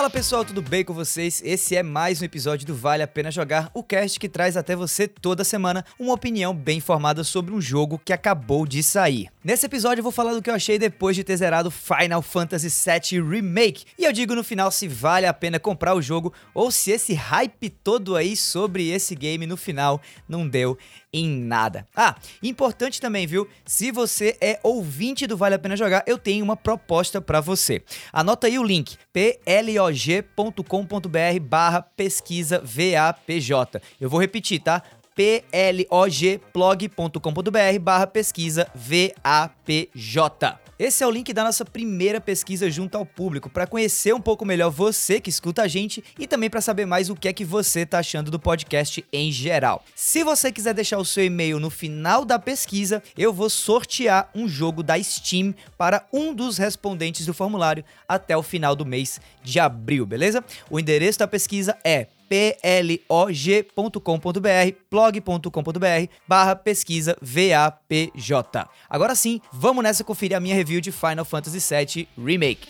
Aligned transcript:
Fala 0.00 0.08
pessoal, 0.08 0.46
tudo 0.46 0.62
bem 0.62 0.82
com 0.82 0.94
vocês? 0.94 1.42
Esse 1.44 1.76
é 1.76 1.82
mais 1.82 2.22
um 2.22 2.24
episódio 2.24 2.66
do 2.66 2.74
Vale 2.74 3.02
a 3.02 3.06
Pena 3.06 3.30
Jogar, 3.30 3.70
o 3.74 3.82
cast 3.82 4.18
que 4.18 4.30
traz 4.30 4.56
até 4.56 4.74
você 4.74 5.06
toda 5.06 5.44
semana 5.44 5.84
uma 5.98 6.14
opinião 6.14 6.54
bem 6.54 6.78
informada 6.78 7.22
sobre 7.22 7.52
um 7.52 7.60
jogo 7.60 8.00
que 8.02 8.10
acabou 8.10 8.66
de 8.66 8.82
sair. 8.82 9.28
Nesse 9.42 9.64
episódio 9.64 10.00
eu 10.00 10.02
vou 10.02 10.12
falar 10.12 10.34
do 10.34 10.42
que 10.42 10.50
eu 10.50 10.54
achei 10.54 10.78
depois 10.78 11.16
de 11.16 11.24
ter 11.24 11.34
zerado 11.34 11.70
Final 11.70 12.20
Fantasy 12.20 12.68
VII 12.68 13.22
Remake, 13.22 13.86
e 13.98 14.04
eu 14.04 14.12
digo 14.12 14.34
no 14.34 14.44
final 14.44 14.70
se 14.70 14.86
vale 14.86 15.24
a 15.24 15.32
pena 15.32 15.58
comprar 15.58 15.94
o 15.94 16.02
jogo 16.02 16.30
ou 16.52 16.70
se 16.70 16.90
esse 16.90 17.14
hype 17.14 17.70
todo 17.70 18.16
aí 18.16 18.36
sobre 18.36 18.90
esse 18.90 19.14
game 19.14 19.46
no 19.46 19.56
final 19.56 19.98
não 20.28 20.46
deu 20.46 20.76
em 21.10 21.26
nada. 21.26 21.88
Ah, 21.96 22.16
importante 22.42 23.00
também, 23.00 23.26
viu? 23.26 23.48
Se 23.64 23.90
você 23.90 24.36
é 24.42 24.60
ouvinte 24.62 25.26
do 25.26 25.38
Vale 25.38 25.54
a 25.54 25.58
Pena 25.58 25.74
Jogar, 25.74 26.04
eu 26.06 26.18
tenho 26.18 26.44
uma 26.44 26.54
proposta 26.54 27.18
para 27.18 27.40
você. 27.40 27.82
Anota 28.12 28.46
aí 28.46 28.58
o 28.58 28.62
link 28.62 28.98
plog.com.br 30.36 31.40
barra 31.40 31.80
pesquisa 31.80 32.62
VAPJ. 32.62 33.80
Eu 33.98 34.10
vou 34.10 34.20
repetir, 34.20 34.60
tá? 34.60 34.82
plogblog.com.br 36.52 37.78
barra 37.80 38.06
pesquisa 38.06 38.66
VAPJ. 38.74 40.58
Esse 40.78 41.04
é 41.04 41.06
o 41.06 41.10
link 41.10 41.30
da 41.34 41.44
nossa 41.44 41.62
primeira 41.62 42.22
pesquisa 42.22 42.70
junto 42.70 42.96
ao 42.96 43.04
público, 43.04 43.50
para 43.50 43.66
conhecer 43.66 44.14
um 44.14 44.20
pouco 44.20 44.46
melhor 44.46 44.70
você 44.70 45.20
que 45.20 45.28
escuta 45.28 45.60
a 45.60 45.68
gente 45.68 46.02
e 46.18 46.26
também 46.26 46.48
para 46.48 46.62
saber 46.62 46.86
mais 46.86 47.10
o 47.10 47.14
que 47.14 47.28
é 47.28 47.34
que 47.34 47.44
você 47.44 47.84
tá 47.84 47.98
achando 47.98 48.30
do 48.30 48.40
podcast 48.40 49.04
em 49.12 49.30
geral. 49.30 49.84
Se 49.94 50.24
você 50.24 50.50
quiser 50.50 50.72
deixar 50.72 50.96
o 50.96 51.04
seu 51.04 51.22
e-mail 51.22 51.60
no 51.60 51.68
final 51.68 52.24
da 52.24 52.38
pesquisa, 52.38 53.02
eu 53.14 53.30
vou 53.30 53.50
sortear 53.50 54.30
um 54.34 54.48
jogo 54.48 54.82
da 54.82 54.98
Steam 55.02 55.54
para 55.76 56.06
um 56.10 56.32
dos 56.32 56.56
respondentes 56.56 57.26
do 57.26 57.34
formulário 57.34 57.84
até 58.08 58.34
o 58.34 58.42
final 58.42 58.74
do 58.74 58.86
mês 58.86 59.20
de 59.42 59.60
abril, 59.60 60.06
beleza? 60.06 60.42
O 60.70 60.80
endereço 60.80 61.18
da 61.18 61.28
pesquisa 61.28 61.76
é 61.84 62.06
plog.com.br, 63.74 64.76
blog.com.br, 64.90 66.12
barra 66.26 66.56
pesquisa 66.56 67.16
VAPJ. 67.20 68.68
Agora 68.88 69.14
sim, 69.14 69.40
vamos 69.52 69.82
nessa 69.82 70.04
conferir 70.04 70.36
a 70.36 70.40
minha 70.40 70.54
review 70.54 70.80
de 70.80 70.92
Final 70.92 71.24
Fantasy 71.24 71.58
VII 71.58 72.08
Remake. 72.16 72.68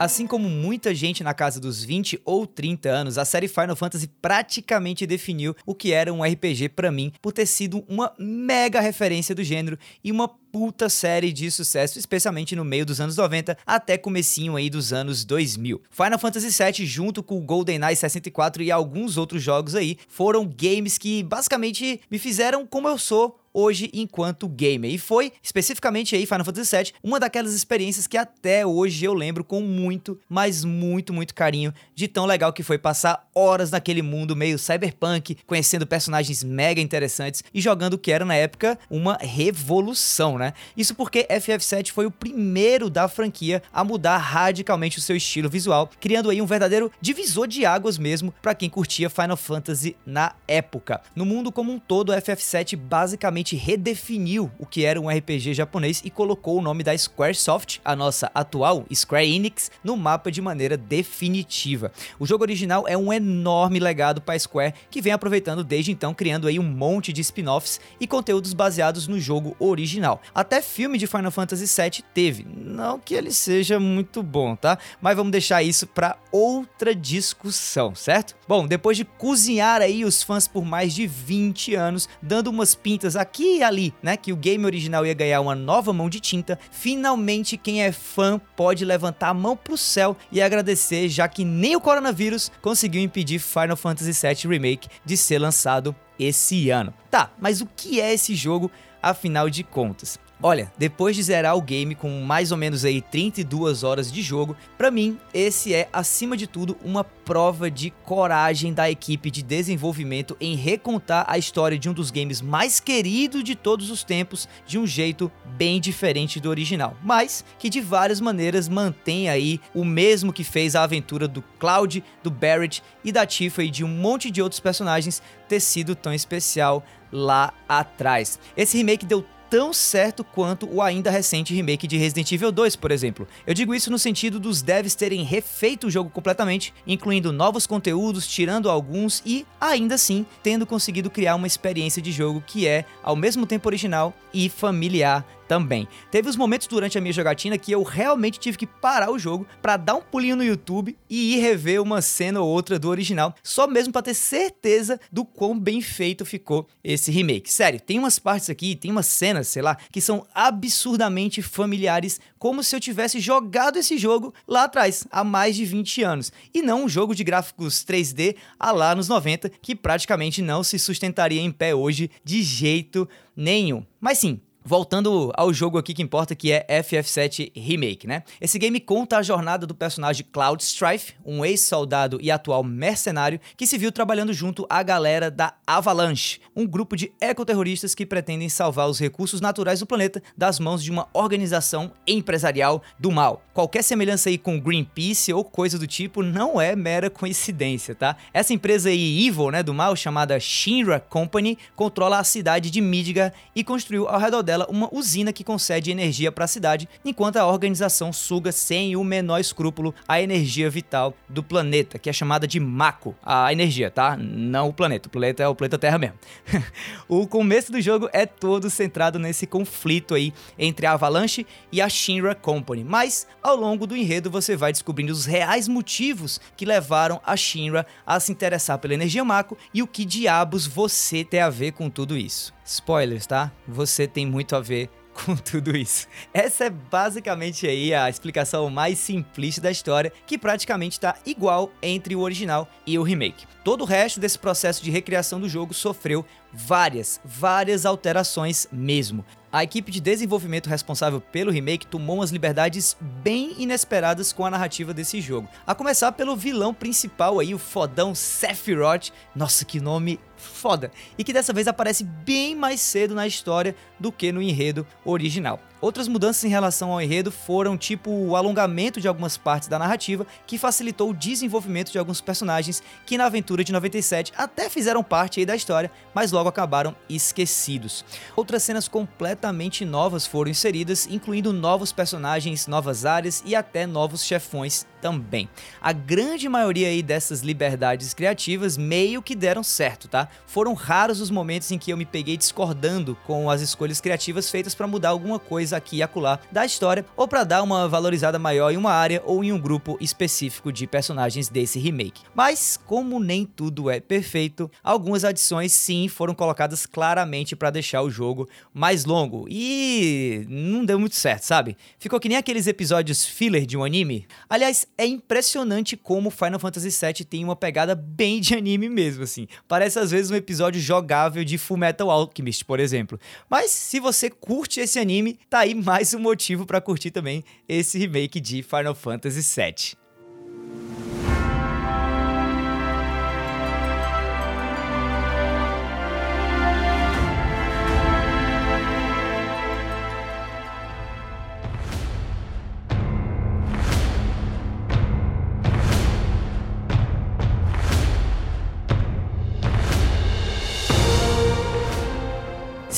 Assim 0.00 0.26
como 0.26 0.48
muita 0.48 0.94
gente 0.94 1.22
na 1.22 1.34
casa 1.34 1.60
dos 1.60 1.84
20 1.84 2.22
ou 2.24 2.46
30 2.46 2.88
anos, 2.88 3.18
a 3.18 3.24
série 3.26 3.46
Final 3.46 3.76
Fantasy 3.76 4.08
praticamente 4.22 5.06
definiu 5.06 5.54
o 5.66 5.74
que 5.74 5.92
era 5.92 6.10
um 6.10 6.24
RPG 6.24 6.70
para 6.70 6.90
mim, 6.90 7.12
por 7.20 7.34
ter 7.34 7.44
sido 7.44 7.84
uma 7.86 8.10
mega 8.18 8.80
referência 8.80 9.34
do 9.34 9.44
gênero 9.44 9.78
e 10.02 10.10
uma 10.10 10.26
puta 10.26 10.88
série 10.88 11.32
de 11.32 11.50
sucesso, 11.50 11.98
especialmente 11.98 12.56
no 12.56 12.64
meio 12.64 12.86
dos 12.86 13.00
anos 13.00 13.16
90 13.16 13.58
até 13.66 13.98
comecinho 13.98 14.56
aí 14.56 14.70
dos 14.70 14.90
anos 14.90 15.22
2000. 15.24 15.82
Final 15.90 16.18
Fantasy 16.18 16.48
VII 16.48 16.86
junto 16.86 17.22
com 17.22 17.44
GoldenEye 17.44 17.94
64 17.94 18.62
e 18.62 18.70
alguns 18.70 19.18
outros 19.18 19.42
jogos 19.42 19.74
aí 19.74 19.98
foram 20.08 20.46
games 20.46 20.96
que 20.96 21.22
basicamente 21.22 22.00
me 22.10 22.18
fizeram 22.18 22.66
como 22.66 22.88
eu 22.88 22.96
sou 22.96 23.38
hoje 23.52 23.90
enquanto 23.92 24.48
gamer. 24.48 24.90
E 24.90 24.98
foi, 24.98 25.32
especificamente 25.42 26.14
aí, 26.14 26.26
Final 26.26 26.44
Fantasy 26.44 26.76
VII, 26.76 26.92
uma 27.02 27.20
daquelas 27.20 27.52
experiências 27.54 28.06
que 28.06 28.16
até 28.16 28.64
hoje 28.64 29.04
eu 29.04 29.14
lembro 29.14 29.44
com 29.44 29.60
muito, 29.60 30.18
mas 30.28 30.64
muito, 30.64 31.12
muito 31.12 31.34
carinho 31.34 31.72
de 31.94 32.08
tão 32.08 32.26
legal 32.26 32.52
que 32.52 32.62
foi 32.62 32.78
passar 32.78 33.28
horas 33.34 33.70
naquele 33.70 34.02
mundo 34.02 34.36
meio 34.36 34.58
cyberpunk, 34.58 35.36
conhecendo 35.46 35.86
personagens 35.86 36.42
mega 36.44 36.80
interessantes 36.80 37.42
e 37.52 37.60
jogando 37.60 37.94
o 37.94 37.98
que 37.98 38.12
era 38.12 38.24
na 38.24 38.34
época 38.34 38.78
uma 38.88 39.16
revolução, 39.20 40.38
né? 40.38 40.52
Isso 40.76 40.94
porque 40.94 41.26
FF7 41.30 41.90
foi 41.90 42.06
o 42.06 42.10
primeiro 42.10 42.88
da 42.88 43.08
franquia 43.08 43.62
a 43.72 43.82
mudar 43.82 44.18
radicalmente 44.18 44.98
o 44.98 45.00
seu 45.00 45.16
estilo 45.16 45.48
visual, 45.48 45.90
criando 46.00 46.30
aí 46.30 46.40
um 46.40 46.46
verdadeiro 46.46 46.90
divisor 47.00 47.46
de 47.46 47.64
águas 47.64 47.98
mesmo 47.98 48.32
para 48.40 48.54
quem 48.54 48.68
curtia 48.70 49.10
Final 49.10 49.36
Fantasy 49.36 49.96
na 50.04 50.34
época. 50.46 51.00
No 51.14 51.24
mundo 51.24 51.52
como 51.52 51.72
um 51.72 51.78
todo, 51.78 52.12
FF7 52.12 52.76
basicamente 52.76 53.39
basicamente 53.40 53.56
redefiniu 53.56 54.50
o 54.58 54.66
que 54.66 54.84
era 54.84 55.00
um 55.00 55.08
RPG 55.08 55.54
japonês 55.54 56.02
e 56.04 56.10
colocou 56.10 56.58
o 56.58 56.62
nome 56.62 56.82
da 56.82 56.96
Squaresoft, 56.96 57.80
a 57.84 57.96
nossa 57.96 58.30
atual 58.34 58.84
Square 58.94 59.26
Enix, 59.26 59.70
no 59.82 59.96
mapa 59.96 60.30
de 60.30 60.40
maneira 60.42 60.76
definitiva. 60.76 61.90
O 62.18 62.26
jogo 62.26 62.44
original 62.44 62.86
é 62.86 62.96
um 62.96 63.12
enorme 63.12 63.78
legado 63.78 64.20
para 64.20 64.34
a 64.34 64.38
Square, 64.38 64.74
que 64.90 65.00
vem 65.00 65.12
aproveitando 65.12 65.64
desde 65.64 65.90
então, 65.90 66.12
criando 66.12 66.46
aí 66.46 66.58
um 66.58 66.62
monte 66.62 67.12
de 67.12 67.20
spin-offs 67.22 67.80
e 67.98 68.06
conteúdos 68.06 68.52
baseados 68.52 69.08
no 69.08 69.18
jogo 69.18 69.56
original. 69.58 70.20
Até 70.34 70.60
filme 70.60 70.98
de 70.98 71.06
Final 71.06 71.30
Fantasy 71.30 71.66
VII 71.66 72.04
teve, 72.12 72.46
não 72.54 72.98
que 72.98 73.14
ele 73.14 73.32
seja 73.32 73.80
muito 73.80 74.22
bom, 74.22 74.54
tá? 74.54 74.78
Mas 75.00 75.16
vamos 75.16 75.32
deixar 75.32 75.62
isso 75.62 75.86
para 75.86 76.16
outra 76.30 76.94
discussão, 76.94 77.94
certo? 77.94 78.36
Bom, 78.46 78.66
depois 78.66 78.96
de 78.96 79.04
cozinhar 79.04 79.80
aí 79.80 80.04
os 80.04 80.22
fãs 80.22 80.46
por 80.46 80.64
mais 80.64 80.94
de 80.94 81.06
20 81.06 81.74
anos, 81.74 82.08
dando 82.20 82.48
umas 82.48 82.74
pintas 82.74 83.16
aqui 83.16 83.29
aqui 83.30 83.58
e 83.58 83.62
ali, 83.62 83.94
né, 84.02 84.16
que 84.16 84.32
o 84.32 84.36
game 84.36 84.66
original 84.66 85.06
ia 85.06 85.14
ganhar 85.14 85.40
uma 85.40 85.54
nova 85.54 85.92
mão 85.92 86.10
de 86.10 86.18
tinta, 86.18 86.58
finalmente 86.72 87.56
quem 87.56 87.82
é 87.82 87.92
fã 87.92 88.40
pode 88.56 88.84
levantar 88.84 89.28
a 89.28 89.34
mão 89.34 89.56
pro 89.56 89.76
céu 89.76 90.16
e 90.32 90.42
agradecer, 90.42 91.08
já 91.08 91.28
que 91.28 91.44
nem 91.44 91.76
o 91.76 91.80
coronavírus 91.80 92.50
conseguiu 92.60 93.00
impedir 93.00 93.38
Final 93.38 93.76
Fantasy 93.76 94.12
VII 94.12 94.52
Remake 94.52 94.88
de 95.04 95.16
ser 95.16 95.38
lançado 95.38 95.94
esse 96.18 96.70
ano. 96.70 96.92
Tá, 97.08 97.30
mas 97.40 97.60
o 97.60 97.68
que 97.76 98.00
é 98.00 98.12
esse 98.12 98.34
jogo 98.34 98.70
afinal 99.02 99.48
de 99.50 99.62
contas? 99.62 100.18
Olha, 100.42 100.72
depois 100.78 101.14
de 101.14 101.22
zerar 101.22 101.54
o 101.54 101.60
game 101.60 101.94
com 101.94 102.22
mais 102.22 102.50
ou 102.50 102.56
menos 102.56 102.82
aí 102.86 103.02
32 103.02 103.84
horas 103.84 104.10
de 104.10 104.22
jogo, 104.22 104.56
para 104.78 104.90
mim 104.90 105.18
esse 105.34 105.74
é 105.74 105.86
acima 105.92 106.34
de 106.34 106.46
tudo 106.46 106.78
uma 106.82 107.04
prova 107.04 107.70
de 107.70 107.90
coragem 108.04 108.72
da 108.72 108.90
equipe 108.90 109.30
de 109.30 109.42
desenvolvimento 109.42 110.34
em 110.40 110.56
recontar 110.56 111.26
a 111.28 111.36
história 111.36 111.78
de 111.78 111.90
um 111.90 111.92
dos 111.92 112.10
games 112.10 112.40
mais 112.40 112.80
queridos 112.80 113.44
de 113.44 113.54
todos 113.54 113.90
os 113.90 114.02
tempos 114.02 114.48
de 114.66 114.78
um 114.78 114.86
jeito 114.86 115.30
bem 115.58 115.78
diferente 115.78 116.40
do 116.40 116.48
original, 116.48 116.96
mas 117.02 117.44
que 117.58 117.68
de 117.68 117.82
várias 117.82 118.18
maneiras 118.18 118.66
mantém 118.66 119.28
aí 119.28 119.60
o 119.74 119.84
mesmo 119.84 120.32
que 120.32 120.42
fez 120.42 120.74
a 120.74 120.82
aventura 120.82 121.28
do 121.28 121.42
Cloud, 121.58 122.02
do 122.22 122.30
Barrett 122.30 122.82
e 123.04 123.12
da 123.12 123.26
Tifa 123.26 123.62
e 123.62 123.70
de 123.70 123.84
um 123.84 123.88
monte 123.88 124.30
de 124.30 124.40
outros 124.40 124.58
personagens 124.60 125.22
ter 125.46 125.60
sido 125.60 125.94
tão 125.94 126.14
especial 126.14 126.82
lá 127.12 127.52
atrás. 127.68 128.38
Esse 128.56 128.76
remake 128.76 129.06
deu 129.06 129.24
tão 129.50 129.72
certo 129.72 130.22
quanto 130.22 130.72
o 130.72 130.80
ainda 130.80 131.10
recente 131.10 131.52
remake 131.52 131.88
de 131.88 131.96
Resident 131.96 132.30
Evil 132.30 132.52
2, 132.52 132.76
por 132.76 132.92
exemplo. 132.92 133.26
Eu 133.44 133.52
digo 133.52 133.74
isso 133.74 133.90
no 133.90 133.98
sentido 133.98 134.38
dos 134.38 134.62
devs 134.62 134.94
terem 134.94 135.24
refeito 135.24 135.88
o 135.88 135.90
jogo 135.90 136.08
completamente, 136.08 136.72
incluindo 136.86 137.32
novos 137.32 137.66
conteúdos, 137.66 138.28
tirando 138.28 138.70
alguns 138.70 139.20
e, 139.26 139.44
ainda 139.60 139.96
assim, 139.96 140.24
tendo 140.40 140.64
conseguido 140.64 141.10
criar 141.10 141.34
uma 141.34 141.48
experiência 141.48 142.00
de 142.00 142.12
jogo 142.12 142.42
que 142.46 142.68
é, 142.68 142.84
ao 143.02 143.16
mesmo 143.16 143.44
tempo 143.44 143.68
original 143.68 144.14
e 144.32 144.48
familiar 144.48 145.26
também. 145.50 145.88
Teve 146.12 146.28
os 146.28 146.36
momentos 146.36 146.68
durante 146.68 146.96
a 146.96 147.00
minha 147.00 147.12
jogatina 147.12 147.58
que 147.58 147.72
eu 147.72 147.82
realmente 147.82 148.38
tive 148.38 148.56
que 148.56 148.68
parar 148.68 149.10
o 149.10 149.18
jogo 149.18 149.44
para 149.60 149.76
dar 149.76 149.96
um 149.96 150.00
pulinho 150.00 150.36
no 150.36 150.44
YouTube 150.44 150.96
e 151.08 151.34
ir 151.34 151.40
rever 151.40 151.82
uma 151.82 152.00
cena 152.00 152.40
ou 152.40 152.48
outra 152.48 152.78
do 152.78 152.88
original, 152.88 153.34
só 153.42 153.66
mesmo 153.66 153.92
para 153.92 154.02
ter 154.02 154.14
certeza 154.14 155.00
do 155.10 155.24
quão 155.24 155.58
bem 155.58 155.80
feito 155.80 156.24
ficou 156.24 156.68
esse 156.84 157.10
remake. 157.10 157.52
Sério, 157.52 157.80
tem 157.80 157.98
umas 157.98 158.16
partes 158.16 158.48
aqui, 158.48 158.76
tem 158.76 158.92
umas 158.92 159.06
cenas, 159.06 159.48
sei 159.48 159.60
lá, 159.60 159.76
que 159.90 160.00
são 160.00 160.24
absurdamente 160.32 161.42
familiares, 161.42 162.20
como 162.38 162.62
se 162.62 162.76
eu 162.76 162.78
tivesse 162.78 163.18
jogado 163.18 163.76
esse 163.76 163.98
jogo 163.98 164.32
lá 164.46 164.62
atrás, 164.62 165.04
há 165.10 165.24
mais 165.24 165.56
de 165.56 165.64
20 165.64 166.04
anos, 166.04 166.32
e 166.54 166.62
não 166.62 166.84
um 166.84 166.88
jogo 166.88 167.12
de 167.12 167.24
gráficos 167.24 167.84
3D 167.84 168.36
a 168.56 168.70
lá 168.70 168.94
nos 168.94 169.08
90, 169.08 169.50
que 169.60 169.74
praticamente 169.74 170.42
não 170.42 170.62
se 170.62 170.78
sustentaria 170.78 171.40
em 171.40 171.50
pé 171.50 171.74
hoje 171.74 172.08
de 172.22 172.40
jeito 172.40 173.08
nenhum. 173.34 173.84
Mas 174.00 174.18
sim, 174.18 174.40
Voltando 174.62 175.32
ao 175.36 175.54
jogo 175.54 175.78
aqui 175.78 175.94
que 175.94 176.02
importa, 176.02 176.34
que 176.34 176.52
é 176.52 176.66
FF7 176.82 177.50
Remake, 177.56 178.06
né? 178.06 178.22
Esse 178.38 178.58
game 178.58 178.78
conta 178.78 179.16
a 179.16 179.22
jornada 179.22 179.66
do 179.66 179.74
personagem 179.74 180.26
Cloud 180.30 180.62
Strife, 180.62 181.14
um 181.24 181.42
ex-soldado 181.42 182.18
e 182.20 182.30
atual 182.30 182.62
mercenário 182.62 183.40
que 183.56 183.66
se 183.66 183.78
viu 183.78 183.90
trabalhando 183.90 184.34
junto 184.34 184.66
à 184.68 184.82
galera 184.82 185.30
da 185.30 185.54
Avalanche, 185.66 186.40
um 186.54 186.66
grupo 186.66 186.94
de 186.94 187.10
ecoterroristas 187.20 187.94
que 187.94 188.04
pretendem 188.04 188.50
salvar 188.50 188.88
os 188.88 188.98
recursos 188.98 189.40
naturais 189.40 189.80
do 189.80 189.86
planeta 189.86 190.22
das 190.36 190.60
mãos 190.60 190.84
de 190.84 190.90
uma 190.90 191.08
organização 191.14 191.90
empresarial 192.06 192.82
do 192.98 193.10
mal. 193.10 193.42
Qualquer 193.54 193.82
semelhança 193.82 194.28
aí 194.28 194.36
com 194.36 194.60
Greenpeace 194.60 195.32
ou 195.32 195.42
coisa 195.42 195.78
do 195.78 195.86
tipo 195.86 196.22
não 196.22 196.60
é 196.60 196.76
mera 196.76 197.08
coincidência, 197.08 197.94
tá? 197.94 198.14
Essa 198.32 198.52
empresa 198.52 198.90
aí 198.90 199.26
evil, 199.26 199.50
né, 199.50 199.62
do 199.62 199.72
mal, 199.72 199.96
chamada 199.96 200.38
Shinra 200.38 201.00
Company, 201.00 201.56
controla 201.74 202.18
a 202.18 202.24
cidade 202.24 202.70
de 202.70 202.80
Midgar 202.80 203.32
e 203.56 203.64
construiu 203.64 204.06
ao 204.06 204.20
redor 204.20 204.42
dela 204.50 204.66
uma 204.68 204.88
usina 204.92 205.32
que 205.32 205.44
concede 205.44 205.92
energia 205.92 206.32
para 206.32 206.44
a 206.44 206.48
cidade, 206.48 206.88
enquanto 207.04 207.36
a 207.36 207.46
organização 207.46 208.12
suga 208.12 208.50
sem 208.50 208.96
o 208.96 209.04
menor 209.04 209.38
escrúpulo 209.38 209.94
a 210.08 210.20
energia 210.20 210.68
vital 210.68 211.14
do 211.28 211.40
planeta, 211.40 212.00
que 212.00 212.10
é 212.10 212.12
chamada 212.12 212.48
de 212.48 212.58
Mako. 212.58 213.14
A 213.22 213.52
energia, 213.52 213.92
tá? 213.92 214.16
Não 214.16 214.68
o 214.68 214.72
planeta. 214.72 215.06
O 215.06 215.10
planeta 215.10 215.40
é 215.40 215.46
o 215.46 215.54
planeta 215.54 215.78
Terra 215.78 215.98
mesmo. 215.98 216.18
o 217.08 217.28
começo 217.28 217.70
do 217.70 217.80
jogo 217.80 218.08
é 218.12 218.26
todo 218.26 218.68
centrado 218.68 219.20
nesse 219.20 219.46
conflito 219.46 220.16
aí 220.16 220.34
entre 220.58 220.84
a 220.84 220.92
Avalanche 220.92 221.46
e 221.70 221.80
a 221.80 221.88
Shinra 221.88 222.34
Company, 222.34 222.82
mas 222.82 223.28
ao 223.40 223.54
longo 223.54 223.86
do 223.86 223.96
enredo 223.96 224.30
você 224.30 224.56
vai 224.56 224.72
descobrindo 224.72 225.12
os 225.12 225.26
reais 225.26 225.68
motivos 225.68 226.40
que 226.56 226.64
levaram 226.64 227.20
a 227.24 227.36
Shinra 227.36 227.86
a 228.04 228.18
se 228.18 228.32
interessar 228.32 228.78
pela 228.78 228.94
energia 228.94 229.24
Mako 229.24 229.56
e 229.72 229.80
o 229.80 229.86
que 229.86 230.04
diabos 230.04 230.66
você 230.66 231.22
tem 231.22 231.40
a 231.40 231.50
ver 231.50 231.72
com 231.72 231.88
tudo 231.88 232.16
isso. 232.16 232.52
Spoilers, 232.70 233.26
tá? 233.26 233.50
Você 233.66 234.06
tem 234.06 234.24
muito 234.24 234.54
a 234.54 234.60
ver 234.60 234.88
com 235.12 235.34
tudo 235.34 235.76
isso. 235.76 236.06
Essa 236.32 236.66
é 236.66 236.70
basicamente 236.70 237.66
aí 237.66 237.92
a 237.92 238.08
explicação 238.08 238.70
mais 238.70 238.98
simplista 238.98 239.60
da 239.60 239.70
história, 239.70 240.12
que 240.24 240.38
praticamente 240.38 240.96
está 240.96 241.16
igual 241.26 241.70
entre 241.82 242.14
o 242.14 242.20
original 242.20 242.68
e 242.86 242.96
o 242.96 243.02
remake. 243.02 243.44
Todo 243.64 243.82
o 243.82 243.86
resto 243.86 244.20
desse 244.20 244.38
processo 244.38 244.82
de 244.82 244.90
recriação 244.90 245.40
do 245.40 245.48
jogo 245.48 245.74
sofreu 245.74 246.24
várias, 246.52 247.20
várias 247.24 247.84
alterações 247.84 248.68
mesmo. 248.70 249.24
A 249.52 249.64
equipe 249.64 249.90
de 249.90 250.00
desenvolvimento 250.00 250.68
responsável 250.68 251.20
pelo 251.20 251.50
remake 251.50 251.86
tomou 251.86 252.16
umas 252.16 252.30
liberdades 252.30 252.96
bem 253.00 253.56
inesperadas 253.58 254.32
com 254.32 254.46
a 254.46 254.50
narrativa 254.50 254.94
desse 254.94 255.20
jogo. 255.20 255.48
A 255.66 255.74
começar 255.74 256.12
pelo 256.12 256.36
vilão 256.36 256.72
principal 256.72 257.40
aí, 257.40 257.52
o 257.52 257.58
fodão 257.58 258.14
Sephiroth. 258.14 259.10
Nossa, 259.34 259.64
que 259.64 259.80
nome 259.80 260.20
foda! 260.40 260.90
E 261.18 261.24
que 261.24 261.32
dessa 261.32 261.52
vez 261.52 261.68
aparece 261.68 262.04
bem 262.04 262.56
mais 262.56 262.80
cedo 262.80 263.14
na 263.14 263.26
história 263.26 263.76
do 263.98 264.10
que 264.10 264.32
no 264.32 264.40
enredo 264.40 264.86
original. 265.04 265.60
Outras 265.80 266.08
mudanças 266.08 266.44
em 266.44 266.48
relação 266.48 266.92
ao 266.92 267.00
enredo 267.00 267.32
foram 267.32 267.76
tipo 267.76 268.10
o 268.10 268.36
alongamento 268.36 269.00
de 269.00 269.08
algumas 269.08 269.38
partes 269.38 269.66
da 269.66 269.78
narrativa, 269.78 270.26
que 270.46 270.58
facilitou 270.58 271.10
o 271.10 271.14
desenvolvimento 271.14 271.90
de 271.90 271.98
alguns 271.98 272.20
personagens 272.20 272.82
que 273.06 273.16
na 273.16 273.24
aventura 273.24 273.64
de 273.64 273.72
97 273.72 274.32
até 274.36 274.68
fizeram 274.68 275.02
parte 275.02 275.44
da 275.46 275.56
história, 275.56 275.90
mas 276.14 276.32
logo 276.32 276.50
acabaram 276.50 276.94
esquecidos. 277.08 278.04
Outras 278.36 278.62
cenas 278.62 278.88
completamente 278.88 279.84
novas 279.84 280.26
foram 280.26 280.50
inseridas, 280.50 281.06
incluindo 281.06 281.52
novos 281.52 281.92
personagens, 281.92 282.66
novas 282.66 283.06
áreas 283.06 283.42
e 283.46 283.56
até 283.56 283.86
novos 283.86 284.22
chefões 284.22 284.86
também. 285.00 285.48
A 285.80 285.92
grande 285.92 286.48
maioria 286.48 286.88
aí 286.88 287.02
dessas 287.02 287.40
liberdades 287.40 288.14
criativas 288.14 288.76
meio 288.76 289.22
que 289.22 289.34
deram 289.34 289.62
certo, 289.62 290.08
tá? 290.08 290.28
Foram 290.46 290.74
raros 290.74 291.20
os 291.20 291.30
momentos 291.30 291.70
em 291.70 291.78
que 291.78 291.92
eu 291.92 291.96
me 291.96 292.04
peguei 292.04 292.36
discordando 292.36 293.16
com 293.26 293.50
as 293.50 293.60
escolhas 293.60 294.00
criativas 294.00 294.50
feitas 294.50 294.74
para 294.74 294.86
mudar 294.86 295.10
alguma 295.10 295.38
coisa 295.38 295.76
aqui 295.76 295.96
e 295.96 296.02
acolá 296.02 296.38
da 296.50 296.64
história, 296.64 297.04
ou 297.16 297.26
para 297.26 297.44
dar 297.44 297.62
uma 297.62 297.88
valorizada 297.88 298.38
maior 298.38 298.70
em 298.70 298.76
uma 298.76 298.92
área 298.92 299.22
ou 299.24 299.42
em 299.42 299.52
um 299.52 299.58
grupo 299.58 299.96
específico 300.00 300.72
de 300.72 300.86
personagens 300.86 301.48
desse 301.48 301.78
remake. 301.78 302.22
Mas, 302.34 302.78
como 302.86 303.20
nem 303.20 303.44
tudo 303.44 303.90
é 303.90 304.00
perfeito, 304.00 304.70
algumas 304.82 305.24
adições 305.24 305.72
sim 305.72 306.08
foram 306.08 306.34
colocadas 306.34 306.86
claramente 306.86 307.56
para 307.56 307.70
deixar 307.70 308.02
o 308.02 308.10
jogo 308.10 308.48
mais 308.72 309.04
longo 309.04 309.46
e 309.48 310.44
não 310.48 310.84
deu 310.84 310.98
muito 310.98 311.16
certo, 311.16 311.42
sabe? 311.42 311.76
Ficou 311.98 312.20
que 312.20 312.28
nem 312.28 312.38
aqueles 312.38 312.66
episódios 312.66 313.24
filler 313.24 313.66
de 313.66 313.76
um 313.76 313.84
anime. 313.84 314.26
Aliás, 314.48 314.86
é 315.00 315.06
impressionante 315.06 315.96
como 315.96 316.30
Final 316.30 316.60
Fantasy 316.60 316.90
VII 316.90 317.24
tem 317.24 317.42
uma 317.42 317.56
pegada 317.56 317.94
bem 317.94 318.38
de 318.38 318.54
anime 318.54 318.86
mesmo, 318.86 319.24
assim. 319.24 319.48
Parece 319.66 319.98
às 319.98 320.10
vezes 320.10 320.30
um 320.30 320.34
episódio 320.34 320.78
jogável 320.78 321.42
de 321.42 321.56
Full 321.56 321.78
Metal 321.78 322.10
Alchemist, 322.10 322.66
por 322.66 322.78
exemplo. 322.78 323.18
Mas 323.48 323.70
se 323.70 323.98
você 323.98 324.28
curte 324.28 324.78
esse 324.78 324.98
anime, 324.98 325.38
tá 325.48 325.60
aí 325.60 325.74
mais 325.74 326.12
um 326.12 326.18
motivo 326.18 326.66
para 326.66 326.82
curtir 326.82 327.10
também 327.10 327.42
esse 327.66 327.98
remake 327.98 328.38
de 328.38 328.62
Final 328.62 328.94
Fantasy 328.94 329.40
VII. 329.40 329.99